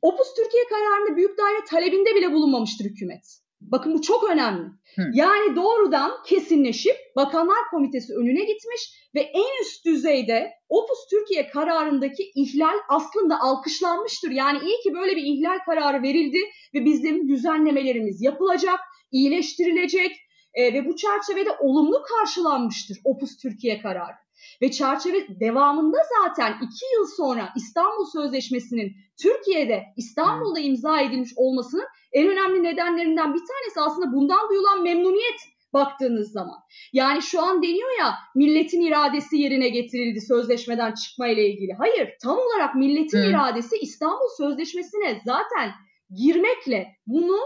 [0.02, 3.44] Opus Türkiye kararında büyük daire talebinde bile bulunmamıştır hükümet.
[3.60, 4.64] Bakın bu çok önemli.
[4.96, 5.02] Hı.
[5.14, 12.78] Yani doğrudan kesinleşip Bakanlar Komitesi önüne gitmiş ve en üst düzeyde Opus Türkiye kararındaki ihlal
[12.88, 14.30] aslında alkışlanmıştır.
[14.30, 16.38] Yani iyi ki böyle bir ihlal kararı verildi
[16.74, 18.80] ve bizim düzenlemelerimiz yapılacak,
[19.12, 20.16] iyileştirilecek
[20.54, 24.23] e, ve bu çerçevede olumlu karşılanmıştır Opus Türkiye kararı.
[24.64, 28.92] Ve çerçeve devamında zaten iki yıl sonra İstanbul Sözleşmesi'nin
[29.22, 35.40] Türkiye'de İstanbul'da imza edilmiş olmasının en önemli nedenlerinden bir tanesi aslında bundan duyulan memnuniyet
[35.72, 36.58] baktığınız zaman.
[36.92, 41.72] Yani şu an deniyor ya milletin iradesi yerine getirildi sözleşmeden çıkma ile ilgili.
[41.72, 43.30] Hayır tam olarak milletin hmm.
[43.30, 45.70] iradesi İstanbul Sözleşmesi'ne zaten
[46.16, 47.38] girmekle bunu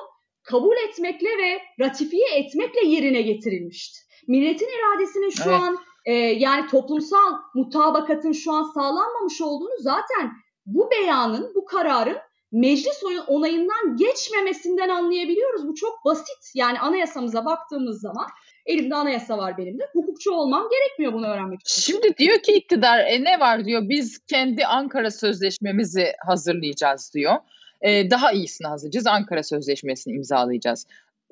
[0.42, 3.98] kabul etmekle ve ratifiye etmekle yerine getirilmişti.
[4.28, 5.60] Milletin iradesinin şu evet.
[5.60, 10.32] an e, yani toplumsal mutabakatın şu an sağlanmamış olduğunu zaten
[10.66, 12.16] bu beyanın, bu kararın
[12.52, 15.68] meclis onayından geçmemesinden anlayabiliyoruz.
[15.68, 16.52] Bu çok basit.
[16.54, 18.26] Yani anayasamıza baktığımız zaman
[18.66, 19.82] elimde anayasa var benim de.
[19.92, 21.92] Hukukçu olmam gerekmiyor bunu öğrenmek için.
[21.92, 27.34] Şimdi diyor ki iktidar e, ne var diyor biz kendi Ankara Sözleşmemizi hazırlayacağız diyor.
[27.80, 29.06] E, daha iyisini hazırlayacağız.
[29.06, 30.86] Ankara Sözleşmesi'ni imzalayacağız.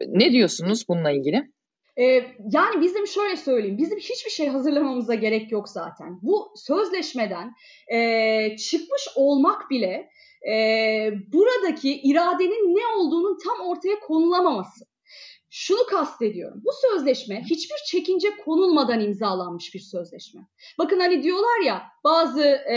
[0.07, 1.51] Ne diyorsunuz bununla ilgili?
[1.99, 2.05] Ee,
[2.53, 6.19] yani bizim şöyle söyleyeyim, bizim hiçbir şey hazırlamamıza gerek yok zaten.
[6.23, 7.55] Bu sözleşmeden
[7.93, 10.11] e, çıkmış olmak bile
[10.53, 10.55] e,
[11.33, 14.85] buradaki iradenin ne olduğunun tam ortaya konulamaması.
[15.51, 16.63] Şunu kastediyorum.
[16.65, 20.41] Bu sözleşme hiçbir çekince konulmadan imzalanmış bir sözleşme.
[20.79, 22.77] Bakın hani diyorlar ya bazı e,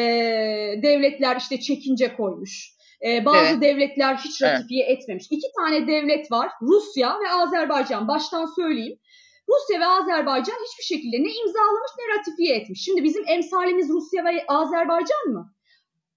[0.83, 2.79] devletler işte çekince koymuş.
[3.05, 3.61] E, bazı evet.
[3.61, 5.01] devletler hiç ratifiye evet.
[5.01, 5.25] etmemiş.
[5.29, 6.49] İki tane devlet var.
[6.61, 8.07] Rusya ve Azerbaycan.
[8.07, 8.99] Baştan söyleyeyim.
[9.49, 12.81] Rusya ve Azerbaycan hiçbir şekilde ne imzalamış ne ratifiye etmiş.
[12.85, 15.53] Şimdi bizim emsalimiz Rusya ve Azerbaycan mı?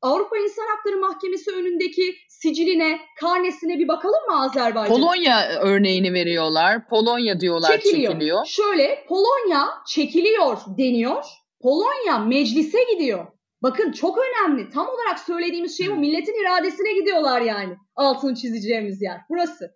[0.03, 4.97] Avrupa İnsan Hakları Mahkemesi önündeki siciline, karnesine bir bakalım mı Azerbaycan?
[4.97, 6.89] Polonya örneğini veriyorlar.
[6.89, 8.13] Polonya diyorlar çekiliyor.
[8.13, 8.47] çekiliyor.
[8.47, 11.25] Şöyle Polonya çekiliyor deniyor.
[11.61, 13.27] Polonya meclise gidiyor.
[13.63, 14.71] Bakın çok önemli.
[14.71, 15.95] Tam olarak söylediğimiz şey bu.
[15.95, 17.77] Milletin iradesine gidiyorlar yani.
[17.97, 19.21] Altını çizeceğimiz yer.
[19.31, 19.75] Burası.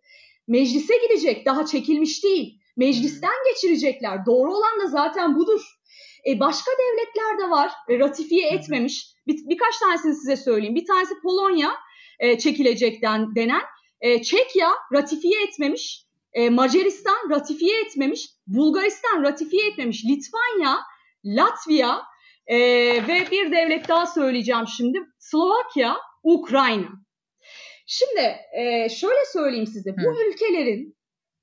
[0.48, 1.46] Meclise gidecek.
[1.46, 2.61] Daha çekilmiş değil.
[2.77, 4.27] Meclisten geçirecekler.
[4.27, 5.61] Doğru olan da zaten budur.
[6.27, 7.72] E başka devletler de var.
[7.89, 9.07] E, ratifiye etmemiş.
[9.27, 10.74] Bir, birkaç tanesini size söyleyeyim.
[10.74, 11.74] Bir tanesi Polonya
[12.18, 13.62] e, çekilecekten denen.
[14.01, 16.07] E, Çekya ratifiye etmemiş.
[16.33, 18.29] E, Macaristan ratifiye etmemiş.
[18.47, 20.05] Bulgaristan ratifiye etmemiş.
[20.05, 20.79] Litvanya,
[21.24, 22.03] Latvia
[22.47, 22.59] e,
[23.09, 24.99] ve bir devlet daha söyleyeceğim şimdi.
[25.18, 26.89] Slovakya, Ukrayna.
[27.87, 29.91] Şimdi e, şöyle söyleyeyim size.
[29.91, 30.97] Bu ülkelerin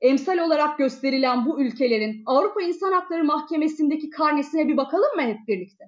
[0.04, 5.84] emsal olarak gösterilen bu ülkelerin Avrupa İnsan Hakları Mahkemesi'ndeki karnesine bir bakalım mı hep birlikte?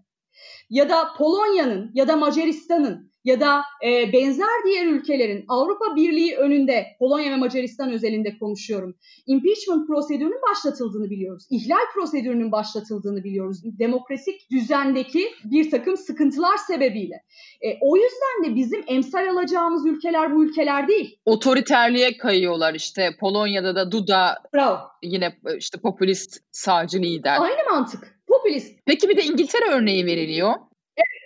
[0.70, 6.86] Ya da Polonya'nın ya da Macaristan'ın ya da e, benzer diğer ülkelerin Avrupa Birliği önünde
[7.00, 8.96] Polonya ve Macaristan özelinde konuşuyorum.
[9.28, 11.44] Impeachment prosedürünün başlatıldığını biliyoruz.
[11.50, 13.62] İhlal prosedürünün başlatıldığını biliyoruz.
[13.80, 17.24] Demokrasik düzendeki bir takım sıkıntılar sebebiyle.
[17.62, 21.20] E, o yüzden de bizim emsal alacağımız ülkeler bu ülkeler değil.
[21.26, 23.10] Otoriterliğe kayıyorlar işte.
[23.20, 24.78] Polonya'da da Duda Bravo.
[25.04, 27.38] yine e, işte popülist sağcı lider.
[27.42, 28.16] Aynı mantık.
[28.28, 28.80] Popülist.
[28.86, 30.54] Peki bir de İngiltere örneği veriliyor.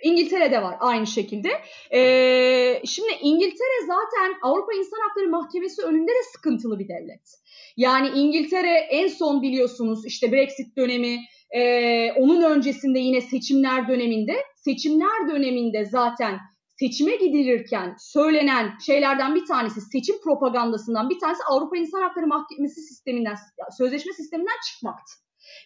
[0.02, 1.48] İngiltere'de var aynı şekilde.
[1.92, 7.40] Ee, şimdi İngiltere zaten Avrupa İnsan Hakları Mahkemesi önünde de sıkıntılı bir devlet.
[7.76, 11.18] Yani İngiltere en son biliyorsunuz işte Brexit dönemi,
[11.50, 16.38] e, onun öncesinde yine seçimler döneminde, seçimler döneminde zaten
[16.80, 23.36] seçime gidilirken söylenen şeylerden bir tanesi seçim propagandasından bir tanesi Avrupa İnsan Hakları Mahkemesi sisteminden,
[23.78, 25.12] sözleşme sisteminden çıkmaktı.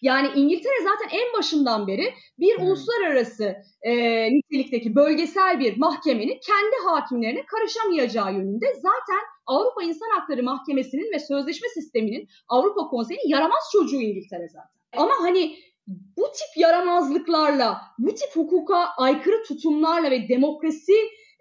[0.02, 2.66] Yani İngiltere zaten en başından beri bir hmm.
[2.66, 3.92] uluslararası e,
[4.30, 11.68] nitelikteki bölgesel bir mahkemenin kendi hakimlerine karışamayacağı yönünde zaten Avrupa İnsan Hakları Mahkemesi'nin ve sözleşme
[11.68, 14.70] sisteminin Avrupa Konseyi'nin yaramaz çocuğu İngiltere zaten.
[14.96, 15.56] Ama hani
[15.86, 20.92] bu tip yaramazlıklarla, bu tip hukuka aykırı tutumlarla ve demokrasi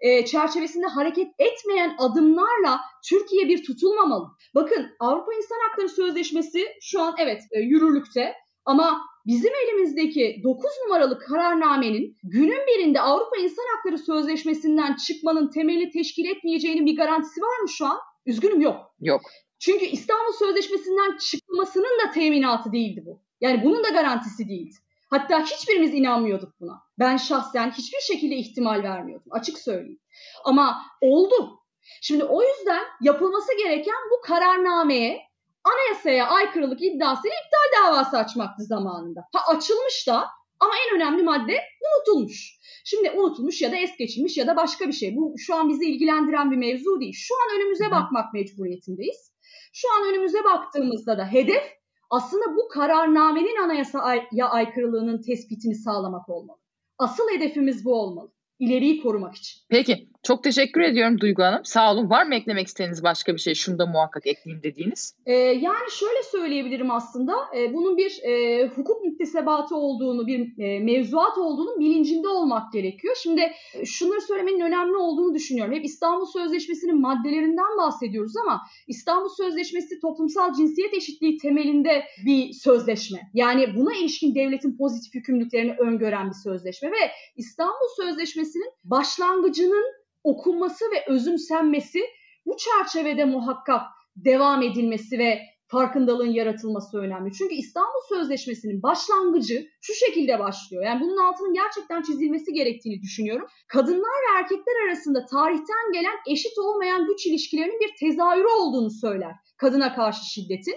[0.04, 4.26] e, çerçevesinde hareket etmeyen adımlarla Türkiye bir tutulmamalı.
[4.54, 8.34] Bakın Avrupa İnsan Hakları Sözleşmesi şu an evet e, yürürlükte
[8.64, 16.24] ama bizim elimizdeki 9 numaralı kararnamenin günün birinde Avrupa İnsan Hakları Sözleşmesi'nden çıkmanın temeli teşkil
[16.24, 17.98] etmeyeceğinin bir garantisi var mı şu an?
[18.26, 18.94] Üzgünüm yok.
[19.00, 19.22] Yok.
[19.58, 23.22] Çünkü İstanbul Sözleşmesi'nden çıkmasının da teminatı değildi bu.
[23.40, 24.74] Yani bunun da garantisi değildi.
[25.14, 26.82] Hatta hiçbirimiz inanmıyorduk buna.
[26.98, 29.32] Ben şahsen hiçbir şekilde ihtimal vermiyordum.
[29.32, 30.00] Açık söyleyeyim.
[30.44, 31.60] Ama oldu.
[32.02, 35.20] Şimdi o yüzden yapılması gereken bu kararnameye
[35.64, 39.20] anayasaya aykırılık iddiasıyla iptal davası açmaktı zamanında.
[39.32, 40.26] Ha açılmış da
[40.60, 42.58] ama en önemli madde unutulmuş.
[42.84, 45.16] Şimdi unutulmuş ya da es geçilmiş ya da başka bir şey.
[45.16, 47.14] Bu şu an bizi ilgilendiren bir mevzu değil.
[47.16, 49.32] Şu an önümüze bakmak mecburiyetindeyiz.
[49.72, 51.83] Şu an önümüze baktığımızda da hedef
[52.16, 56.58] aslında bu kararnamenin anayasaya aykırılığının tespitini sağlamak olmalı.
[56.98, 58.32] Asıl hedefimiz bu olmalı.
[58.58, 59.60] İleriyi korumak için.
[59.68, 61.64] Peki Çok teşekkür ediyorum Duygu Hanım.
[61.64, 62.10] Sağ olun.
[62.10, 63.54] Var mı eklemek istediğiniz başka bir şey?
[63.54, 65.14] Şunu da muhakkak ekleyeyim dediğiniz.
[65.26, 67.32] Ee, yani şöyle söyleyebilirim aslında.
[67.56, 73.16] Ee, bunun bir e, hukuk müktesebatı olduğunu, bir e, mevzuat olduğunu bilincinde olmak gerekiyor.
[73.22, 75.74] Şimdi e, şunları söylemenin önemli olduğunu düşünüyorum.
[75.74, 83.18] Hep İstanbul Sözleşmesi'nin maddelerinden bahsediyoruz ama İstanbul Sözleşmesi toplumsal cinsiyet eşitliği temelinde bir sözleşme.
[83.34, 89.84] Yani buna ilişkin devletin pozitif yükümlülüklerini öngören bir sözleşme ve İstanbul Sözleşmesi'nin başlangıcının
[90.24, 92.00] okunması ve özümsenmesi
[92.46, 93.82] bu çerçevede muhakkak
[94.16, 97.32] devam edilmesi ve farkındalığın yaratılması önemli.
[97.32, 100.84] Çünkü İstanbul Sözleşmesi'nin başlangıcı şu şekilde başlıyor.
[100.84, 103.46] Yani bunun altının gerçekten çizilmesi gerektiğini düşünüyorum.
[103.68, 109.94] Kadınlar ve erkekler arasında tarihten gelen eşit olmayan güç ilişkilerinin bir tezahürü olduğunu söyler kadına
[109.94, 110.76] karşı şiddetin.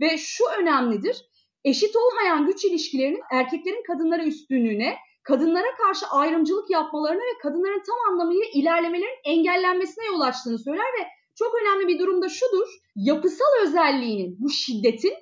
[0.00, 1.24] Ve şu önemlidir.
[1.64, 4.96] Eşit olmayan güç ilişkilerinin erkeklerin kadınlara üstünlüğüne,
[5.28, 11.06] kadınlara karşı ayrımcılık yapmalarına ve kadınların tam anlamıyla ilerlemelerin engellenmesine yol açtığını söyler ve
[11.38, 12.68] çok önemli bir durumda şudur.
[12.96, 15.14] Yapısal özelliğinin bu şiddetin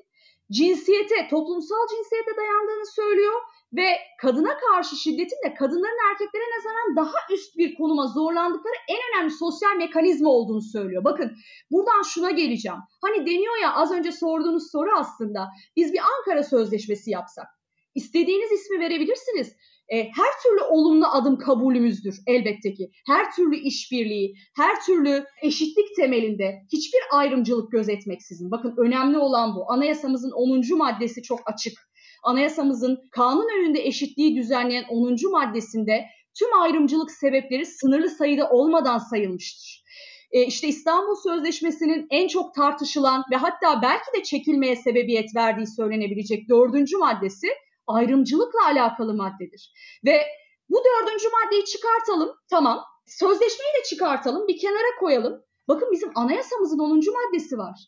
[0.53, 3.41] cinsiyete, toplumsal cinsiyete dayandığını söylüyor
[3.73, 3.87] ve
[4.21, 9.77] kadına karşı şiddetin de kadınların erkeklere nazaran daha üst bir konuma zorlandıkları en önemli sosyal
[9.77, 11.05] mekanizma olduğunu söylüyor.
[11.05, 11.37] Bakın
[11.71, 12.79] buradan şuna geleceğim.
[13.03, 17.47] Hani deniyor ya az önce sorduğunuz soru aslında biz bir Ankara Sözleşmesi yapsak.
[17.95, 19.57] İstediğiniz ismi verebilirsiniz
[19.89, 22.91] e, her türlü olumlu adım kabulümüzdür elbette ki.
[23.07, 28.51] Her türlü işbirliği, her türlü eşitlik temelinde hiçbir ayrımcılık gözetmeksizin.
[28.51, 29.73] Bakın önemli olan bu.
[29.73, 30.79] Anayasamızın 10.
[30.79, 31.79] maddesi çok açık.
[32.25, 35.17] Anayasamızın kanun önünde eşitliği düzenleyen 10.
[35.31, 36.05] maddesinde
[36.39, 39.87] tüm ayrımcılık sebepleri sınırlı sayıda olmadan sayılmıştır.
[40.33, 46.49] E, işte İstanbul Sözleşmesi'nin en çok tartışılan ve hatta belki de çekilmeye sebebiyet verdiği söylenebilecek
[46.49, 47.47] dördüncü maddesi
[47.87, 49.73] ayrımcılıkla alakalı maddedir.
[50.05, 50.23] Ve
[50.69, 52.37] bu dördüncü maddeyi çıkartalım.
[52.51, 52.85] Tamam.
[53.07, 54.49] Sözleşmeyi de çıkartalım.
[54.49, 55.43] Bir kenara koyalım.
[55.69, 56.89] Bakın bizim anayasamızın 10.
[56.97, 57.79] maddesi var.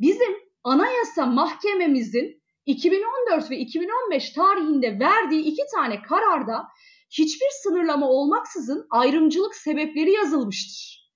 [0.00, 6.68] Bizim anayasa mahkememizin 2014 ve 2015 tarihinde verdiği iki tane kararda
[7.10, 11.08] hiçbir sınırlama olmaksızın ayrımcılık sebepleri yazılmıştır.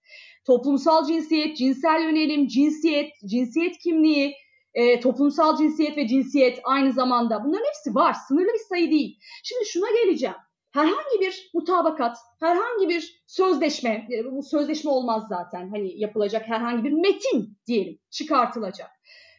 [0.47, 4.35] Toplumsal cinsiyet, cinsel yönelim, cinsiyet, cinsiyet kimliği,
[4.75, 8.17] e, toplumsal cinsiyet ve cinsiyet aynı zamanda bunların hepsi var.
[8.29, 9.19] Sınırlı bir sayı değil.
[9.45, 10.37] Şimdi şuna geleceğim.
[10.73, 16.93] Herhangi bir mutabakat, herhangi bir sözleşme, e, bu sözleşme olmaz zaten hani yapılacak herhangi bir
[16.93, 18.91] metin diyelim çıkartılacak.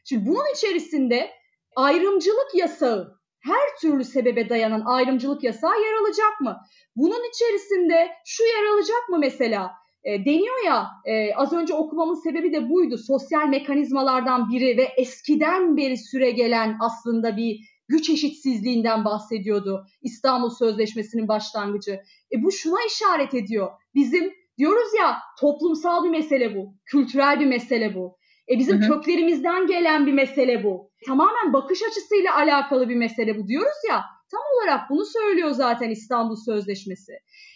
[0.06, 1.32] Şimdi bunun içerisinde
[1.76, 6.58] ayrımcılık yasağı, her türlü sebebe dayanan ayrımcılık yasağı yer alacak mı?
[6.96, 9.72] Bunun içerisinde şu yer alacak mı mesela?
[10.04, 12.98] E, deniyor ya e, az önce okumamın sebebi de buydu.
[12.98, 21.28] Sosyal mekanizmalardan biri ve eskiden beri süre gelen aslında bir güç eşitsizliğinden bahsediyordu İstanbul Sözleşmesi'nin
[21.28, 22.00] başlangıcı.
[22.32, 23.72] E, bu şuna işaret ediyor.
[23.96, 28.18] Bizim diyoruz ya toplumsal bir mesele bu, kültürel bir mesele bu.
[28.50, 28.90] E, bizim hı hı.
[28.90, 30.92] köklerimizden gelen bir mesele bu.
[31.08, 34.02] Tamamen bakış açısıyla alakalı bir mesele bu diyoruz ya.
[34.32, 37.14] Tam olarak bunu söylüyor zaten İstanbul Sözleşmesi.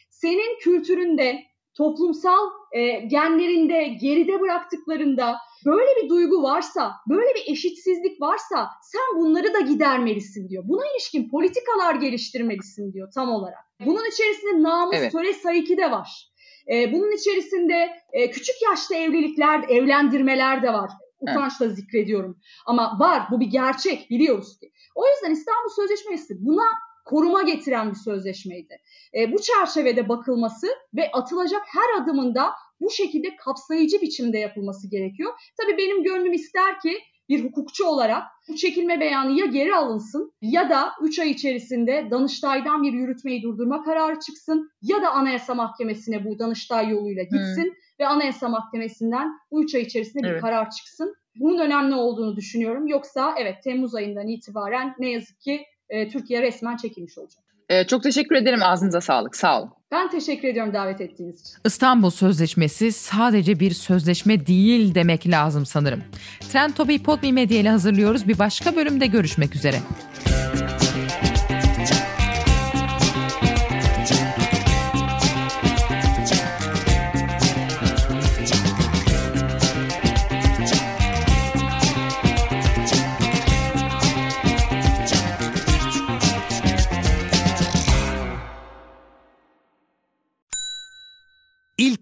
[0.09, 1.39] Senin kültüründe,
[1.77, 9.53] toplumsal e, genlerinde geride bıraktıklarında böyle bir duygu varsa, böyle bir eşitsizlik varsa sen bunları
[9.53, 10.63] da gidermelisin diyor.
[10.67, 13.59] Buna ilişkin politikalar geliştirmelisin diyor tam olarak.
[13.85, 15.11] Bunun içerisinde namus, evet.
[15.11, 16.31] töre sayıki de var.
[16.73, 20.91] E, bunun içerisinde e, küçük yaşta evlilikler, evlendirmeler de var.
[21.19, 21.75] Utançla evet.
[21.75, 22.39] zikrediyorum.
[22.65, 24.71] Ama var, bu bir gerçek biliyoruz ki.
[24.95, 26.67] O yüzden İstanbul Sözleşmesi buna
[27.07, 28.77] koruma getiren bir sözleşmeydi.
[29.17, 32.51] E, bu çerçevede bakılması ve atılacak her adımında
[32.81, 35.33] bu şekilde kapsayıcı biçimde yapılması gerekiyor.
[35.61, 36.99] Tabii benim gönlüm ister ki
[37.29, 42.83] bir hukukçu olarak bu çekilme beyanı ya geri alınsın ya da 3 ay içerisinde Danıştay'dan
[42.83, 47.75] bir yürütmeyi durdurma kararı çıksın ya da Anayasa Mahkemesi'ne bu Danıştay yoluyla gitsin hmm.
[47.99, 50.35] ve Anayasa Mahkemesi'nden bu 3 ay içerisinde evet.
[50.35, 51.15] bir karar çıksın.
[51.35, 52.87] Bunun önemli olduğunu düşünüyorum.
[52.87, 57.47] Yoksa evet Temmuz ayından itibaren ne yazık ki e, Türkiye resmen çekilmiş olacak.
[57.69, 58.63] Ee, çok teşekkür ederim.
[58.63, 59.35] Ağzınıza sağlık.
[59.35, 59.71] Sağ olun.
[59.91, 61.53] Ben teşekkür ediyorum davet ettiğiniz için.
[61.65, 66.03] İstanbul Sözleşmesi sadece bir sözleşme değil demek lazım sanırım.
[66.39, 68.27] Trend Topi'yi Podme Medya ile hazırlıyoruz.
[68.27, 69.77] Bir başka bölümde görüşmek üzere.